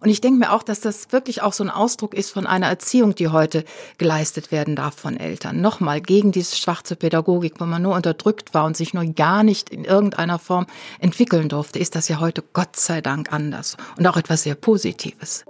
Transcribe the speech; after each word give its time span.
Und 0.00 0.10
ich 0.10 0.20
denke 0.20 0.38
mir 0.38 0.52
auch, 0.52 0.62
dass 0.62 0.80
das 0.80 1.12
wirklich 1.12 1.42
auch 1.42 1.52
so 1.52 1.64
ein 1.64 1.70
Ausdruck 1.70 2.14
ist 2.14 2.30
von 2.30 2.46
einer 2.46 2.66
Erziehung, 2.66 3.14
die 3.14 3.28
heute 3.28 3.64
geleistet 3.98 4.52
werden 4.52 4.76
darf 4.76 4.94
von 4.94 5.16
Eltern. 5.16 5.60
Nochmal 5.60 6.00
gegen 6.00 6.30
diese 6.30 6.56
schwarze 6.56 6.94
Pädagogik, 6.94 7.54
wo 7.58 7.64
man 7.64 7.82
nur 7.82 7.96
unterdrückt 7.96 8.54
war 8.54 8.64
und 8.64 8.76
sich 8.76 8.94
nur 8.94 9.04
gar 9.04 9.42
nicht 9.42 9.70
in 9.70 9.84
irgendeiner 9.84 10.38
Form 10.38 10.66
entwickeln 11.00 11.48
durfte, 11.48 11.78
ist 11.78 11.96
das 11.96 12.08
ja 12.08 12.20
heute 12.20 12.44
Gott 12.52 12.76
sei 12.76 13.00
Dank 13.00 13.32
anders 13.32 13.76
und 13.96 14.06
auch 14.06 14.16
etwas 14.16 14.44
sehr 14.44 14.54
Positives. 14.54 15.44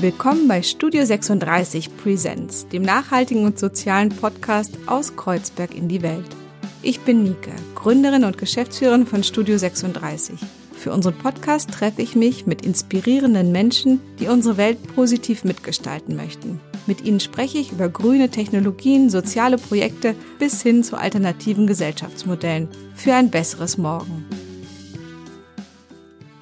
Willkommen 0.00 0.46
bei 0.46 0.62
Studio 0.62 1.04
36 1.04 1.96
Presents, 1.96 2.68
dem 2.68 2.82
nachhaltigen 2.82 3.44
und 3.44 3.58
sozialen 3.58 4.10
Podcast 4.10 4.78
aus 4.86 5.16
Kreuzberg 5.16 5.74
in 5.74 5.88
die 5.88 6.02
Welt. 6.02 6.45
Ich 6.88 7.00
bin 7.00 7.24
Nike, 7.24 7.50
Gründerin 7.74 8.22
und 8.22 8.38
Geschäftsführerin 8.38 9.08
von 9.08 9.24
Studio 9.24 9.58
36. 9.58 10.38
Für 10.72 10.92
unseren 10.92 11.18
Podcast 11.18 11.72
treffe 11.72 12.00
ich 12.00 12.14
mich 12.14 12.46
mit 12.46 12.64
inspirierenden 12.64 13.50
Menschen, 13.50 14.00
die 14.20 14.28
unsere 14.28 14.56
Welt 14.56 14.94
positiv 14.94 15.42
mitgestalten 15.42 16.14
möchten. 16.14 16.60
Mit 16.86 17.00
ihnen 17.00 17.18
spreche 17.18 17.58
ich 17.58 17.72
über 17.72 17.88
grüne 17.88 18.30
Technologien, 18.30 19.10
soziale 19.10 19.58
Projekte 19.58 20.14
bis 20.38 20.62
hin 20.62 20.84
zu 20.84 20.96
alternativen 20.96 21.66
Gesellschaftsmodellen 21.66 22.68
für 22.94 23.14
ein 23.14 23.32
besseres 23.32 23.78
Morgen. 23.78 24.24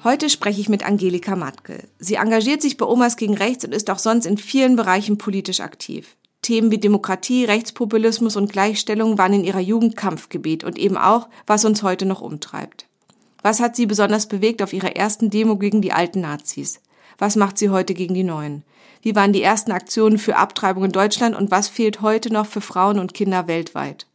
Heute 0.03 0.29
spreche 0.29 0.61
ich 0.61 0.69
mit 0.69 0.85
Angelika 0.85 1.35
Matke. 1.35 1.87
Sie 1.97 2.15
engagiert 2.17 2.61
sich 2.61 2.77
bei 2.77 2.85
Omas 2.85 3.17
gegen 3.17 3.33
Rechts 3.33 3.65
und 3.65 3.73
ist 3.73 3.89
auch 3.89 3.97
sonst 3.97 4.27
in 4.27 4.37
vielen 4.37 4.75
Bereichen 4.75 5.17
politisch 5.17 5.61
aktiv. 5.61 6.15
Themen 6.45 6.69
wie 6.69 6.77
Demokratie, 6.77 7.43
Rechtspopulismus 7.45 8.35
und 8.35 8.51
Gleichstellung 8.51 9.17
waren 9.17 9.33
in 9.33 9.43
ihrer 9.43 9.59
Jugend 9.59 9.97
Kampfgebiet 9.97 10.63
und 10.63 10.77
eben 10.77 10.95
auch, 10.95 11.27
was 11.47 11.65
uns 11.65 11.81
heute 11.81 12.05
noch 12.05 12.21
umtreibt. 12.21 12.85
Was 13.41 13.59
hat 13.59 13.75
sie 13.75 13.87
besonders 13.87 14.27
bewegt 14.27 14.61
auf 14.61 14.71
ihrer 14.71 14.95
ersten 14.95 15.31
Demo 15.31 15.57
gegen 15.57 15.81
die 15.81 15.91
alten 15.91 16.21
Nazis? 16.21 16.81
Was 17.17 17.35
macht 17.35 17.57
sie 17.57 17.71
heute 17.71 17.95
gegen 17.95 18.13
die 18.13 18.23
neuen? 18.23 18.63
Wie 19.01 19.15
waren 19.15 19.33
die 19.33 19.41
ersten 19.41 19.71
Aktionen 19.71 20.19
für 20.19 20.35
Abtreibung 20.35 20.85
in 20.85 20.91
Deutschland 20.91 21.35
und 21.35 21.49
was 21.49 21.67
fehlt 21.67 22.01
heute 22.01 22.31
noch 22.31 22.45
für 22.45 22.61
Frauen 22.61 22.99
und 22.99 23.15
Kinder 23.15 23.47
weltweit? 23.47 24.05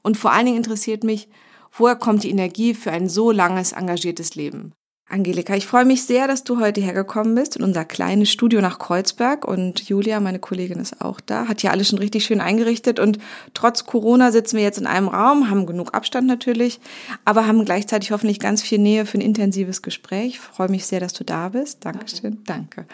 Und 0.00 0.16
vor 0.16 0.32
allen 0.32 0.46
Dingen 0.46 0.56
interessiert 0.56 1.04
mich, 1.04 1.28
woher 1.76 1.96
kommt 1.96 2.22
die 2.22 2.30
Energie 2.30 2.72
für 2.72 2.92
ein 2.92 3.10
so 3.10 3.30
langes, 3.30 3.72
engagiertes 3.72 4.36
Leben? 4.36 4.72
Angelika, 5.10 5.56
ich 5.56 5.66
freue 5.66 5.86
mich 5.86 6.04
sehr, 6.04 6.28
dass 6.28 6.44
du 6.44 6.60
heute 6.60 6.82
hergekommen 6.82 7.34
bist 7.34 7.56
in 7.56 7.64
unser 7.64 7.86
kleines 7.86 8.30
Studio 8.30 8.60
nach 8.60 8.78
Kreuzberg 8.78 9.48
und 9.48 9.88
Julia, 9.88 10.20
meine 10.20 10.38
Kollegin, 10.38 10.80
ist 10.80 11.00
auch 11.00 11.20
da, 11.20 11.48
hat 11.48 11.62
hier 11.62 11.70
alles 11.70 11.88
schon 11.88 11.98
richtig 11.98 12.26
schön 12.26 12.42
eingerichtet 12.42 13.00
und 13.00 13.18
trotz 13.54 13.86
Corona 13.86 14.32
sitzen 14.32 14.58
wir 14.58 14.64
jetzt 14.64 14.76
in 14.76 14.86
einem 14.86 15.08
Raum, 15.08 15.48
haben 15.48 15.64
genug 15.64 15.94
Abstand 15.94 16.26
natürlich, 16.26 16.78
aber 17.24 17.46
haben 17.46 17.64
gleichzeitig 17.64 18.12
hoffentlich 18.12 18.38
ganz 18.38 18.60
viel 18.60 18.78
Nähe 18.78 19.06
für 19.06 19.16
ein 19.16 19.22
intensives 19.22 19.80
Gespräch. 19.80 20.26
Ich 20.26 20.40
freue 20.40 20.68
mich 20.68 20.84
sehr, 20.84 21.00
dass 21.00 21.14
du 21.14 21.24
da 21.24 21.48
bist. 21.48 21.86
Dankeschön. 21.86 22.42
Danke. 22.44 22.84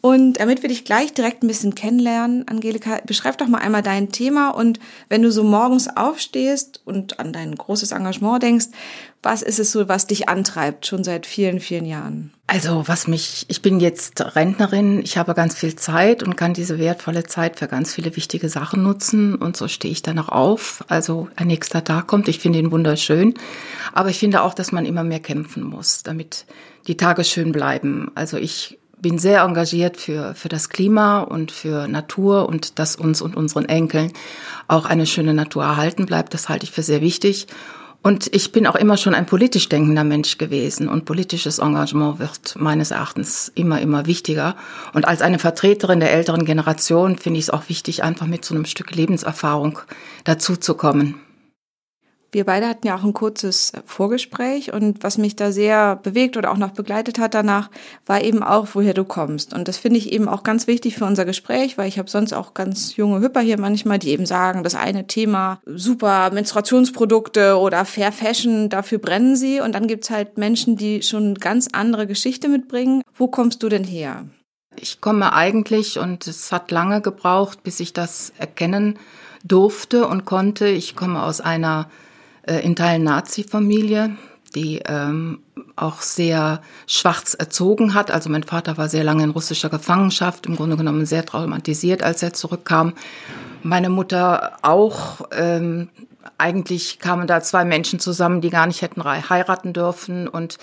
Und 0.00 0.38
damit 0.38 0.62
wir 0.62 0.68
dich 0.68 0.84
gleich 0.84 1.14
direkt 1.14 1.42
ein 1.42 1.48
bisschen 1.48 1.74
kennenlernen, 1.74 2.46
Angelika, 2.46 3.00
beschreib 3.04 3.38
doch 3.38 3.48
mal 3.48 3.58
einmal 3.58 3.82
dein 3.82 4.12
Thema 4.12 4.50
und 4.50 4.78
wenn 5.08 5.22
du 5.22 5.32
so 5.32 5.42
morgens 5.42 5.88
aufstehst 5.96 6.80
und 6.84 7.18
an 7.18 7.32
dein 7.32 7.56
großes 7.56 7.90
Engagement 7.90 8.44
denkst, 8.44 8.66
was 9.26 9.42
ist 9.42 9.58
es 9.58 9.72
so, 9.72 9.88
was 9.88 10.06
dich 10.06 10.28
antreibt, 10.28 10.86
schon 10.86 11.02
seit 11.02 11.26
vielen, 11.26 11.58
vielen 11.58 11.84
Jahren? 11.84 12.32
Also, 12.46 12.84
was 12.86 13.08
mich, 13.08 13.44
ich 13.48 13.60
bin 13.60 13.80
jetzt 13.80 14.36
Rentnerin, 14.36 15.00
ich 15.02 15.18
habe 15.18 15.34
ganz 15.34 15.56
viel 15.56 15.74
Zeit 15.74 16.22
und 16.22 16.36
kann 16.36 16.54
diese 16.54 16.78
wertvolle 16.78 17.24
Zeit 17.24 17.58
für 17.58 17.66
ganz 17.66 17.92
viele 17.92 18.14
wichtige 18.14 18.48
Sachen 18.48 18.84
nutzen 18.84 19.34
und 19.34 19.56
so 19.56 19.66
stehe 19.66 19.90
ich 19.90 20.02
dann 20.02 20.20
auch 20.20 20.28
auf. 20.28 20.84
Also, 20.86 21.28
ein 21.34 21.48
nächster 21.48 21.82
Tag 21.82 22.06
kommt, 22.06 22.28
ich 22.28 22.38
finde 22.38 22.60
ihn 22.60 22.70
wunderschön, 22.70 23.34
aber 23.92 24.10
ich 24.10 24.18
finde 24.18 24.42
auch, 24.42 24.54
dass 24.54 24.70
man 24.70 24.86
immer 24.86 25.02
mehr 25.02 25.18
kämpfen 25.18 25.64
muss, 25.64 26.04
damit 26.04 26.46
die 26.86 26.96
Tage 26.96 27.24
schön 27.24 27.50
bleiben. 27.50 28.12
Also, 28.14 28.36
ich 28.36 28.78
bin 28.96 29.18
sehr 29.18 29.42
engagiert 29.42 29.96
für, 29.96 30.36
für 30.36 30.48
das 30.48 30.68
Klima 30.68 31.20
und 31.20 31.50
für 31.50 31.88
Natur 31.88 32.48
und 32.48 32.78
dass 32.78 32.94
uns 32.94 33.20
und 33.20 33.36
unseren 33.36 33.64
Enkeln 33.64 34.12
auch 34.68 34.86
eine 34.86 35.06
schöne 35.06 35.34
Natur 35.34 35.64
erhalten 35.64 36.06
bleibt. 36.06 36.32
Das 36.32 36.48
halte 36.48 36.64
ich 36.64 36.70
für 36.70 36.82
sehr 36.82 37.00
wichtig. 37.00 37.48
Und 38.06 38.32
ich 38.32 38.52
bin 38.52 38.68
auch 38.68 38.76
immer 38.76 38.96
schon 38.96 39.16
ein 39.16 39.26
politisch 39.26 39.68
denkender 39.68 40.04
Mensch 40.04 40.38
gewesen 40.38 40.88
und 40.88 41.06
politisches 41.06 41.58
Engagement 41.58 42.20
wird 42.20 42.54
meines 42.56 42.92
Erachtens 42.92 43.50
immer, 43.56 43.80
immer 43.80 44.06
wichtiger. 44.06 44.54
Und 44.92 45.08
als 45.08 45.22
eine 45.22 45.40
Vertreterin 45.40 45.98
der 45.98 46.12
älteren 46.12 46.44
Generation 46.44 47.18
finde 47.18 47.40
ich 47.40 47.46
es 47.46 47.50
auch 47.50 47.68
wichtig, 47.68 48.04
einfach 48.04 48.28
mit 48.28 48.44
so 48.44 48.54
einem 48.54 48.64
Stück 48.64 48.94
Lebenserfahrung 48.94 49.80
dazuzukommen. 50.22 51.16
Wir 52.32 52.44
beide 52.44 52.68
hatten 52.68 52.86
ja 52.86 52.96
auch 52.96 53.04
ein 53.04 53.12
kurzes 53.12 53.72
Vorgespräch 53.86 54.72
und 54.72 55.02
was 55.02 55.16
mich 55.16 55.36
da 55.36 55.52
sehr 55.52 55.96
bewegt 55.96 56.36
oder 56.36 56.50
auch 56.50 56.56
noch 56.56 56.72
begleitet 56.72 57.18
hat 57.18 57.34
danach, 57.34 57.70
war 58.04 58.22
eben 58.22 58.42
auch, 58.42 58.68
woher 58.72 58.94
du 58.94 59.04
kommst. 59.04 59.54
Und 59.54 59.68
das 59.68 59.78
finde 59.78 59.98
ich 59.98 60.12
eben 60.12 60.28
auch 60.28 60.42
ganz 60.42 60.66
wichtig 60.66 60.96
für 60.96 61.04
unser 61.04 61.24
Gespräch, 61.24 61.78
weil 61.78 61.88
ich 61.88 61.98
habe 61.98 62.10
sonst 62.10 62.32
auch 62.32 62.52
ganz 62.52 62.96
junge 62.96 63.20
Hüpper 63.20 63.40
hier 63.40 63.58
manchmal, 63.58 63.98
die 63.98 64.10
eben 64.10 64.26
sagen, 64.26 64.64
das 64.64 64.74
eine 64.74 65.06
Thema, 65.06 65.60
super 65.64 66.30
Menstruationsprodukte 66.30 67.58
oder 67.58 67.84
Fair 67.84 68.12
Fashion, 68.12 68.68
dafür 68.68 68.98
brennen 68.98 69.36
sie. 69.36 69.60
Und 69.60 69.74
dann 69.74 69.86
gibt's 69.86 70.10
halt 70.10 70.36
Menschen, 70.36 70.76
die 70.76 71.02
schon 71.02 71.36
ganz 71.36 71.68
andere 71.72 72.06
Geschichte 72.06 72.48
mitbringen. 72.48 73.02
Wo 73.14 73.28
kommst 73.28 73.62
du 73.62 73.68
denn 73.68 73.84
her? 73.84 74.24
Ich 74.78 75.00
komme 75.00 75.32
eigentlich, 75.32 75.98
und 75.98 76.26
es 76.26 76.52
hat 76.52 76.70
lange 76.70 77.00
gebraucht, 77.00 77.62
bis 77.62 77.80
ich 77.80 77.92
das 77.92 78.32
erkennen 78.38 78.98
durfte 79.42 80.06
und 80.06 80.24
konnte. 80.24 80.68
Ich 80.68 80.96
komme 80.96 81.22
aus 81.22 81.40
einer 81.40 81.88
äh, 82.46 82.60
in 82.60 82.76
Teilen 82.76 83.04
Nazi-Familie, 83.04 84.16
die 84.54 84.82
ähm, 84.86 85.40
auch 85.76 86.00
sehr 86.00 86.62
schwarz 86.86 87.34
erzogen 87.34 87.94
hat. 87.94 88.10
Also 88.10 88.30
mein 88.30 88.42
Vater 88.42 88.78
war 88.78 88.88
sehr 88.88 89.04
lange 89.04 89.24
in 89.24 89.30
russischer 89.30 89.68
Gefangenschaft, 89.68 90.46
im 90.46 90.56
Grunde 90.56 90.76
genommen 90.76 91.06
sehr 91.06 91.26
traumatisiert, 91.26 92.02
als 92.02 92.22
er 92.22 92.32
zurückkam. 92.32 92.94
Meine 93.62 93.90
Mutter 93.90 94.58
auch. 94.62 95.28
Ähm, 95.32 95.88
eigentlich 96.38 96.98
kamen 96.98 97.26
da 97.26 97.40
zwei 97.40 97.64
Menschen 97.64 97.98
zusammen, 98.00 98.40
die 98.40 98.50
gar 98.50 98.66
nicht 98.66 98.82
hätten 98.82 99.04
heiraten 99.04 99.72
dürfen. 99.72 100.28
Und 100.28 100.58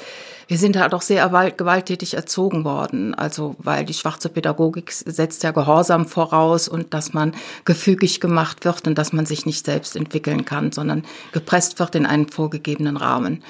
wir 0.47 0.57
sind 0.57 0.77
halt 0.77 0.93
auch 0.93 1.01
sehr 1.01 1.27
gewalttätig 1.55 2.13
erzogen 2.13 2.63
worden. 2.63 3.13
Also, 3.13 3.55
weil 3.59 3.85
die 3.85 3.93
schwarze 3.93 4.29
Pädagogik 4.29 4.91
setzt 4.91 5.43
ja 5.43 5.51
Gehorsam 5.51 6.05
voraus 6.07 6.67
und 6.67 6.93
dass 6.93 7.13
man 7.13 7.33
gefügig 7.65 8.19
gemacht 8.19 8.65
wird 8.65 8.87
und 8.87 8.97
dass 8.97 9.13
man 9.13 9.25
sich 9.25 9.45
nicht 9.45 9.65
selbst 9.65 9.95
entwickeln 9.95 10.45
kann, 10.45 10.71
sondern 10.71 11.03
gepresst 11.31 11.79
wird 11.79 11.95
in 11.95 12.05
einen 12.05 12.27
vorgegebenen 12.27 12.97
Rahmen. 12.97 13.43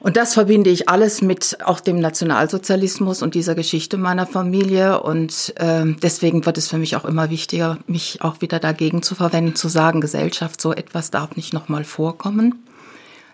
Und 0.00 0.16
das 0.16 0.32
verbinde 0.32 0.70
ich 0.70 0.88
alles 0.88 1.20
mit 1.20 1.58
auch 1.62 1.78
dem 1.78 2.00
Nationalsozialismus 2.00 3.22
und 3.22 3.34
dieser 3.34 3.54
Geschichte 3.54 3.98
meiner 3.98 4.26
Familie. 4.26 5.02
Und 5.02 5.52
äh, 5.56 5.84
deswegen 6.02 6.46
wird 6.46 6.56
es 6.56 6.68
für 6.68 6.78
mich 6.78 6.96
auch 6.96 7.04
immer 7.04 7.28
wichtiger, 7.28 7.78
mich 7.86 8.22
auch 8.22 8.40
wieder 8.40 8.58
dagegen 8.58 9.02
zu 9.02 9.14
verwenden, 9.14 9.54
zu 9.54 9.68
sagen, 9.68 10.00
Gesellschaft, 10.00 10.60
so 10.60 10.72
etwas 10.72 11.10
darf 11.10 11.36
nicht 11.36 11.52
nochmal 11.52 11.84
vorkommen. 11.84 12.64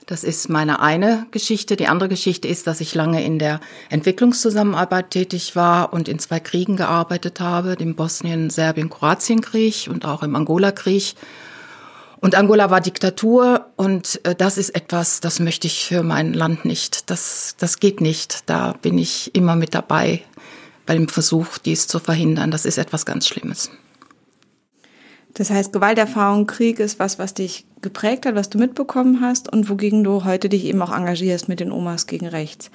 Das 0.07 0.23
ist 0.23 0.49
meine 0.49 0.81
eine 0.81 1.27
Geschichte. 1.31 1.77
Die 1.77 1.87
andere 1.87 2.09
Geschichte 2.09 2.47
ist, 2.49 2.67
dass 2.67 2.81
ich 2.81 2.95
lange 2.95 3.25
in 3.25 3.39
der 3.39 3.61
Entwicklungszusammenarbeit 3.89 5.11
tätig 5.11 5.57
war 5.57 5.93
und 5.93 6.09
in 6.09 6.19
zwei 6.19 6.41
Kriegen 6.41 6.77
gearbeitet 6.77 7.41
habe, 7.41 7.77
dem 7.77 7.95
Bosnien-Serbien-Kroatien-Krieg 7.95 9.89
und 9.91 10.05
auch 10.05 10.23
im 10.23 10.35
Angola-Krieg 10.35 11.15
und 12.21 12.35
Angola 12.35 12.71
war 12.71 12.81
Diktatur 12.81 13.67
und 13.77 14.21
äh, 14.25 14.35
das 14.35 14.59
ist 14.59 14.71
etwas, 14.71 15.21
das 15.21 15.39
möchte 15.39 15.67
ich 15.67 15.85
für 15.85 16.03
mein 16.03 16.33
Land 16.33 16.65
nicht. 16.65 17.11
Das, 17.11 17.57
das 17.59 17.79
geht 17.79 18.01
nicht. 18.01 18.49
Da 18.49 18.73
bin 18.81 18.99
ich 18.99 19.35
immer 19.35 19.57
mit 19.57 19.75
dabei 19.75 20.23
bei 20.87 20.95
dem 20.95 21.09
Versuch, 21.09 21.59
dies 21.59 21.87
zu 21.87 21.99
verhindern. 21.99 22.51
Das 22.51 22.65
ist 22.65 22.79
etwas 22.79 23.05
ganz 23.05 23.27
Schlimmes. 23.27 23.71
Das 25.37 25.51
heißt, 25.51 25.71
Gewalterfahrung, 25.75 26.47
Krieg 26.47 26.81
ist 26.81 26.99
was, 26.99 27.19
was 27.19 27.35
dich 27.35 27.67
geprägt 27.83 28.25
hat, 28.25 28.35
was 28.35 28.49
du 28.49 28.57
mitbekommen 28.57 29.21
hast 29.21 29.53
und 29.53 29.69
wogegen 29.69 30.03
du 30.03 30.25
heute 30.25 30.49
dich 30.49 30.65
eben 30.65 30.81
auch 30.81 30.97
engagierst 30.97 31.47
mit 31.47 31.61
den 31.61 31.73
Omas 31.73 32.07
gegen 32.07 32.27
Rechts. 32.27 32.71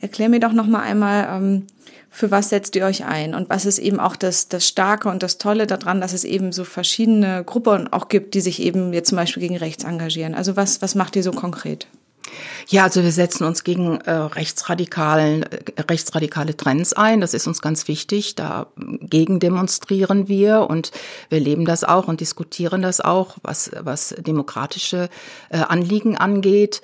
Erklär 0.00 0.28
mir 0.28 0.38
doch 0.38 0.52
noch 0.52 0.68
mal 0.68 0.82
einmal, 0.82 1.26
ähm, 1.28 1.66
für 2.10 2.30
was 2.30 2.50
setzt 2.50 2.76
ihr 2.76 2.84
euch 2.84 3.04
ein 3.04 3.34
und 3.34 3.50
was 3.50 3.66
ist 3.66 3.80
eben 3.80 3.98
auch 3.98 4.14
das, 4.14 4.46
das 4.48 4.68
Starke 4.68 5.08
und 5.08 5.24
das 5.24 5.38
Tolle 5.38 5.66
daran, 5.66 6.00
dass 6.00 6.12
es 6.12 6.22
eben 6.22 6.52
so 6.52 6.62
verschiedene 6.62 7.42
Gruppen 7.42 7.92
auch 7.92 8.06
gibt, 8.06 8.34
die 8.34 8.40
sich 8.40 8.62
eben 8.62 8.92
jetzt 8.92 9.08
zum 9.08 9.16
Beispiel 9.16 9.40
gegen 9.40 9.56
rechts 9.56 9.82
engagieren. 9.82 10.36
Also 10.36 10.54
was, 10.54 10.80
was 10.82 10.94
macht 10.94 11.16
ihr 11.16 11.24
so 11.24 11.32
konkret? 11.32 11.88
Ja, 12.68 12.84
also 12.84 13.02
wir 13.02 13.12
setzen 13.12 13.44
uns 13.44 13.64
gegen 13.64 14.00
äh, 14.00 14.10
rechtsradikalen, 14.10 15.42
äh, 15.42 15.80
rechtsradikale 15.88 16.56
Trends 16.56 16.92
ein. 16.92 17.20
Das 17.20 17.34
ist 17.34 17.46
uns 17.46 17.60
ganz 17.60 17.88
wichtig. 17.88 18.34
Dagegen 18.34 19.40
demonstrieren 19.40 20.28
wir 20.28 20.68
und 20.68 20.90
wir 21.28 21.40
leben 21.40 21.64
das 21.64 21.84
auch 21.84 22.08
und 22.08 22.20
diskutieren 22.20 22.82
das 22.82 23.00
auch, 23.00 23.36
was, 23.42 23.70
was 23.78 24.14
demokratische 24.18 25.08
äh, 25.50 25.58
Anliegen 25.58 26.16
angeht. 26.16 26.80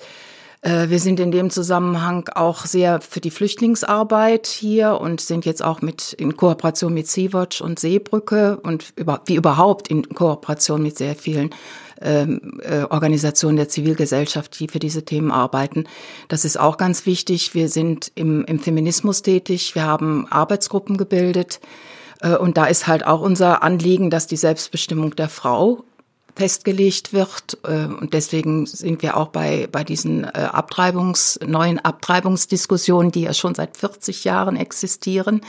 Äh, 0.61 0.89
wir 0.89 0.99
sind 0.99 1.19
in 1.19 1.31
dem 1.31 1.49
Zusammenhang 1.49 2.29
auch 2.35 2.65
sehr 2.65 3.01
für 3.01 3.19
die 3.19 3.31
Flüchtlingsarbeit 3.31 4.47
hier 4.47 4.99
und 5.01 5.21
sind 5.21 5.45
jetzt 5.45 5.63
auch 5.63 5.81
mit 5.81 6.13
in 6.13 6.37
Kooperation 6.37 6.93
mit 6.93 7.07
Sea-Watch 7.07 7.61
und 7.61 7.79
Seebrücke 7.79 8.59
und 8.61 8.93
über, 8.95 9.21
wie 9.25 9.35
überhaupt 9.35 9.87
in 9.87 10.07
Kooperation 10.09 10.83
mit 10.83 10.97
sehr 10.97 11.15
vielen 11.15 11.49
ähm, 12.01 12.59
äh, 12.63 12.83
Organisationen 12.83 13.57
der 13.57 13.69
Zivilgesellschaft, 13.69 14.59
die 14.59 14.67
für 14.67 14.79
diese 14.79 15.03
Themen 15.03 15.31
arbeiten. 15.31 15.85
Das 16.27 16.45
ist 16.45 16.59
auch 16.59 16.77
ganz 16.77 17.05
wichtig. 17.05 17.53
Wir 17.53 17.69
sind 17.69 18.11
im, 18.15 18.45
im 18.45 18.59
Feminismus 18.59 19.21
tätig. 19.21 19.75
Wir 19.75 19.83
haben 19.83 20.27
Arbeitsgruppen 20.29 20.97
gebildet. 20.97 21.59
Äh, 22.21 22.35
und 22.35 22.57
da 22.57 22.65
ist 22.65 22.87
halt 22.87 23.05
auch 23.05 23.21
unser 23.21 23.63
Anliegen, 23.63 24.09
dass 24.09 24.27
die 24.27 24.37
Selbstbestimmung 24.37 25.15
der 25.15 25.29
Frau 25.29 25.83
festgelegt 26.35 27.13
wird. 27.13 27.57
Äh, 27.63 27.85
und 27.85 28.13
deswegen 28.13 28.65
sind 28.65 29.01
wir 29.01 29.17
auch 29.17 29.27
bei, 29.27 29.67
bei 29.71 29.83
diesen 29.83 30.23
äh, 30.23 30.49
Abtreibungs, 30.51 31.39
neuen 31.45 31.79
Abtreibungsdiskussionen, 31.79 33.11
die 33.11 33.21
ja 33.21 33.33
schon 33.33 33.55
seit 33.55 33.77
40 33.77 34.23
Jahren 34.23 34.55
existieren, 34.55 35.41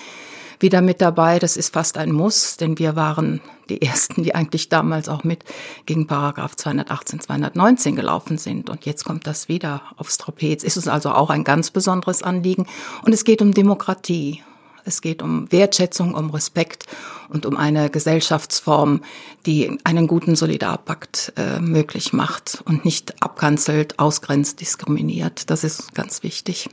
wieder 0.61 0.81
mit 0.81 1.01
dabei. 1.01 1.39
Das 1.39 1.57
ist 1.57 1.73
fast 1.73 1.99
ein 1.99 2.13
Muss, 2.13 2.57
denn 2.57 2.79
wir 2.79 2.97
waren 2.97 3.41
die 3.69 3.83
Ersten, 3.83 4.23
die 4.23 4.35
eigentlich 4.35 4.69
damals 4.69 5.09
auch 5.09 5.25
mit 5.25 5.45
gegen 5.87 6.07
Paragraph 6.07 6.57
218, 6.57 7.21
219 7.21 7.97
gelaufen 7.97 8.39
sind. 8.39 8.71
Und 8.71 8.85
jetzt 8.85 9.05
kommt 9.05 9.27
das 9.27 9.49
wieder 9.49 9.83
aufs 9.97 10.19
Trapez. 10.19 10.63
Ist 10.63 10.77
uns 10.77 10.89
also 10.89 11.11
auch 11.11 11.31
ein 11.31 11.45
ganz 11.45 11.71
besonderes 11.71 12.23
Anliegen. 12.23 12.67
Und 13.05 13.13
es 13.13 13.25
geht 13.25 13.43
um 13.43 13.55
Demokratie. 13.55 14.43
Es 14.85 15.01
geht 15.01 15.23
um 15.23 15.51
Wertschätzung, 15.51 16.15
um 16.15 16.31
Respekt 16.31 16.87
und 17.29 17.47
um 17.47 17.57
eine 17.57 17.91
Gesellschaftsform, 17.91 19.03
die 19.47 19.79
einen 19.85 20.07
guten 20.07 20.37
Solidarpakt 20.37 21.33
äh, 21.37 21.61
möglich 21.61 22.13
macht 22.13 22.63
und 22.65 22.85
nicht 22.85 23.23
abkanzelt, 23.23 23.99
ausgrenzt, 23.99 24.61
diskriminiert. 24.61 25.51
Das 25.51 25.65
ist 25.65 25.95
ganz 25.95 26.23
wichtig. 26.23 26.69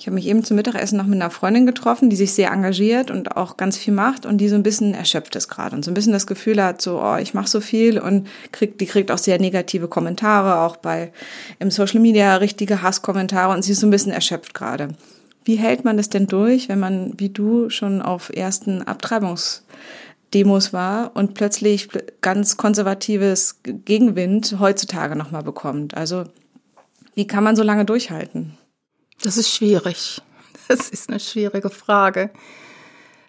Ich 0.00 0.06
habe 0.06 0.14
mich 0.14 0.28
eben 0.28 0.42
zum 0.42 0.56
Mittagessen 0.56 0.96
noch 0.96 1.04
mit 1.04 1.20
einer 1.20 1.28
Freundin 1.28 1.66
getroffen, 1.66 2.08
die 2.08 2.16
sich 2.16 2.32
sehr 2.32 2.50
engagiert 2.52 3.10
und 3.10 3.36
auch 3.36 3.58
ganz 3.58 3.76
viel 3.76 3.92
macht 3.92 4.24
und 4.24 4.38
die 4.38 4.48
so 4.48 4.54
ein 4.54 4.62
bisschen 4.62 4.94
erschöpft 4.94 5.36
ist 5.36 5.48
gerade 5.48 5.76
und 5.76 5.84
so 5.84 5.90
ein 5.90 5.94
bisschen 5.94 6.14
das 6.14 6.26
Gefühl 6.26 6.62
hat, 6.62 6.80
so, 6.80 7.02
oh, 7.02 7.16
ich 7.16 7.34
mache 7.34 7.48
so 7.48 7.60
viel 7.60 7.98
und 7.98 8.26
kriegt, 8.50 8.80
die 8.80 8.86
kriegt 8.86 9.10
auch 9.10 9.18
sehr 9.18 9.38
negative 9.38 9.88
Kommentare, 9.88 10.60
auch 10.60 10.76
bei 10.76 11.12
im 11.58 11.70
Social 11.70 12.00
Media 12.00 12.36
richtige 12.36 12.80
Hasskommentare 12.80 13.52
und 13.52 13.62
sie 13.62 13.72
ist 13.72 13.80
so 13.80 13.86
ein 13.86 13.90
bisschen 13.90 14.10
erschöpft 14.10 14.54
gerade. 14.54 14.88
Wie 15.44 15.56
hält 15.56 15.84
man 15.84 15.96
das 15.96 16.08
denn 16.08 16.26
durch, 16.26 16.68
wenn 16.68 16.80
man, 16.80 17.14
wie 17.18 17.30
du, 17.30 17.70
schon 17.70 18.02
auf 18.02 18.30
ersten 18.30 18.82
Abtreibungsdemos 18.82 20.72
war 20.72 21.12
und 21.14 21.34
plötzlich 21.34 21.88
ganz 22.20 22.56
konservatives 22.56 23.60
Gegenwind 23.62 24.56
heutzutage 24.58 25.16
nochmal 25.16 25.42
bekommt? 25.42 25.96
Also, 25.96 26.24
wie 27.14 27.26
kann 27.26 27.44
man 27.44 27.56
so 27.56 27.62
lange 27.62 27.84
durchhalten? 27.84 28.56
Das 29.22 29.36
ist 29.36 29.50
schwierig. 29.50 30.22
Das 30.68 30.88
ist 30.88 31.10
eine 31.10 31.18
schwierige 31.18 31.68
Frage. 31.68 32.30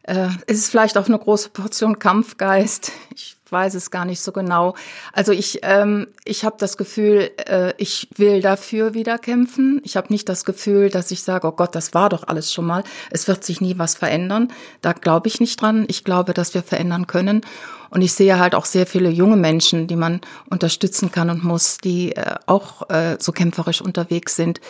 Äh, 0.03 0.30
es 0.48 0.57
ist 0.59 0.69
vielleicht 0.69 0.98
auch 0.98 1.07
eine 1.07 1.19
große 1.19 1.50
Portion 1.50 2.00
Kampfgeist. 2.00 2.92
Ich 3.15 3.38
weiß 3.51 3.75
es 3.75 3.92
gar 3.92 4.06
nicht 4.06 4.21
so 4.21 4.31
genau. 4.31 4.75
Also 5.13 5.31
ich, 5.31 5.59
ähm, 5.63 6.07
ich 6.24 6.45
habe 6.45 6.56
das 6.57 6.77
Gefühl, 6.77 7.31
äh, 7.48 7.74
ich 7.77 8.07
will 8.15 8.42
dafür 8.42 8.94
wieder 8.94 9.18
kämpfen. 9.18 9.81
Ich 9.83 9.98
habe 9.98 10.07
nicht 10.09 10.30
das 10.30 10.45
Gefühl, 10.45 10.89
dass 10.89 11.12
ich 11.12 11.24
sage, 11.24 11.48
oh 11.48 11.51
Gott, 11.51 11.75
das 11.75 11.94
war 11.94 12.09
doch 12.09 12.27
alles 12.27 12.53
schon 12.53 12.65
mal. 12.65 12.83
Es 13.09 13.27
wird 13.27 13.44
sich 13.44 13.62
nie 13.62 13.77
was 13.77 13.95
verändern. 13.95 14.51
Da 14.81 14.94
glaube 14.94 15.27
ich 15.27 15.39
nicht 15.39 15.62
dran. 15.62 15.86
Ich 15.89 16.03
glaube, 16.03 16.33
dass 16.33 16.53
wir 16.53 16.63
verändern 16.63 17.07
können. 17.07 17.42
Und 17.89 18.01
ich 18.01 18.13
sehe 18.13 18.39
halt 18.39 18.56
auch 18.56 18.65
sehr 18.65 18.88
viele 18.88 19.09
junge 19.09 19.36
Menschen, 19.36 19.88
die 19.88 19.98
man 19.98 20.21
unterstützen 20.50 21.12
kann 21.12 21.30
und 21.30 21.44
muss, 21.44 21.77
die 21.77 22.15
äh, 22.15 22.36
auch 22.45 22.89
äh, 22.89 23.18
so 23.19 23.33
kämpferisch 23.33 23.81
unterwegs 23.81 24.38
sind. 24.38 24.62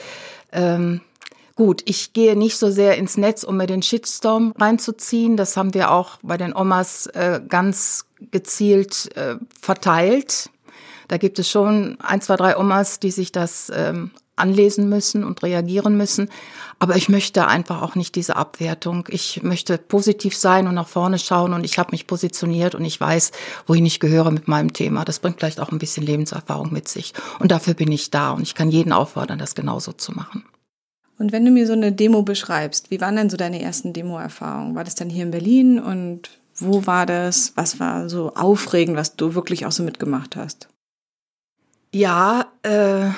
Ähm, 0.51 1.01
Gut, 1.61 1.83
ich 1.85 2.13
gehe 2.13 2.35
nicht 2.35 2.57
so 2.57 2.71
sehr 2.71 2.97
ins 2.97 3.17
Netz, 3.17 3.43
um 3.43 3.55
mir 3.55 3.67
den 3.67 3.83
Shitstorm 3.83 4.51
reinzuziehen. 4.59 5.37
Das 5.37 5.55
haben 5.57 5.75
wir 5.75 5.91
auch 5.91 6.17
bei 6.23 6.35
den 6.35 6.55
Omas 6.55 7.05
äh, 7.05 7.39
ganz 7.47 8.07
gezielt 8.31 9.15
äh, 9.15 9.35
verteilt. 9.61 10.49
Da 11.07 11.17
gibt 11.17 11.37
es 11.37 11.47
schon 11.47 11.99
ein, 12.01 12.19
zwei, 12.19 12.35
drei 12.35 12.57
Omas, 12.57 12.99
die 12.99 13.11
sich 13.11 13.31
das 13.31 13.71
ähm, 13.75 14.09
anlesen 14.35 14.89
müssen 14.89 15.23
und 15.23 15.43
reagieren 15.43 15.95
müssen. 15.97 16.29
Aber 16.79 16.95
ich 16.95 17.09
möchte 17.09 17.47
einfach 17.47 17.83
auch 17.83 17.93
nicht 17.93 18.15
diese 18.15 18.37
Abwertung. 18.37 19.07
Ich 19.11 19.43
möchte 19.43 19.77
positiv 19.77 20.35
sein 20.35 20.65
und 20.65 20.73
nach 20.73 20.87
vorne 20.87 21.19
schauen 21.19 21.53
und 21.53 21.63
ich 21.63 21.77
habe 21.77 21.91
mich 21.91 22.07
positioniert 22.07 22.73
und 22.73 22.85
ich 22.85 22.99
weiß, 22.99 23.33
wohin 23.67 23.85
ich 23.85 23.99
gehöre 23.99 24.31
mit 24.31 24.47
meinem 24.47 24.73
Thema. 24.73 25.05
Das 25.05 25.19
bringt 25.19 25.37
vielleicht 25.37 25.59
auch 25.59 25.71
ein 25.71 25.77
bisschen 25.77 26.07
Lebenserfahrung 26.07 26.73
mit 26.73 26.87
sich. 26.87 27.13
Und 27.37 27.51
dafür 27.51 27.75
bin 27.75 27.91
ich 27.91 28.09
da 28.09 28.31
und 28.31 28.41
ich 28.41 28.55
kann 28.55 28.71
jeden 28.71 28.91
auffordern, 28.91 29.37
das 29.37 29.53
genauso 29.53 29.91
zu 29.91 30.11
machen. 30.13 30.43
Und 31.21 31.31
wenn 31.31 31.45
du 31.45 31.51
mir 31.51 31.67
so 31.67 31.73
eine 31.73 31.91
Demo 31.91 32.23
beschreibst, 32.23 32.89
wie 32.89 32.99
waren 32.99 33.15
denn 33.15 33.29
so 33.29 33.37
deine 33.37 33.61
ersten 33.61 33.93
Demo-Erfahrungen? 33.93 34.73
War 34.73 34.83
das 34.83 34.95
dann 34.95 35.07
hier 35.07 35.21
in 35.21 35.29
Berlin 35.29 35.79
und 35.79 36.31
wo 36.55 36.87
war 36.87 37.05
das? 37.05 37.53
Was 37.53 37.79
war 37.79 38.09
so 38.09 38.33
aufregend, 38.33 38.97
was 38.97 39.17
du 39.17 39.35
wirklich 39.35 39.67
auch 39.67 39.71
so 39.71 39.83
mitgemacht 39.83 40.35
hast? 40.35 40.67
Ja, 41.93 42.47
äh, 42.63 43.09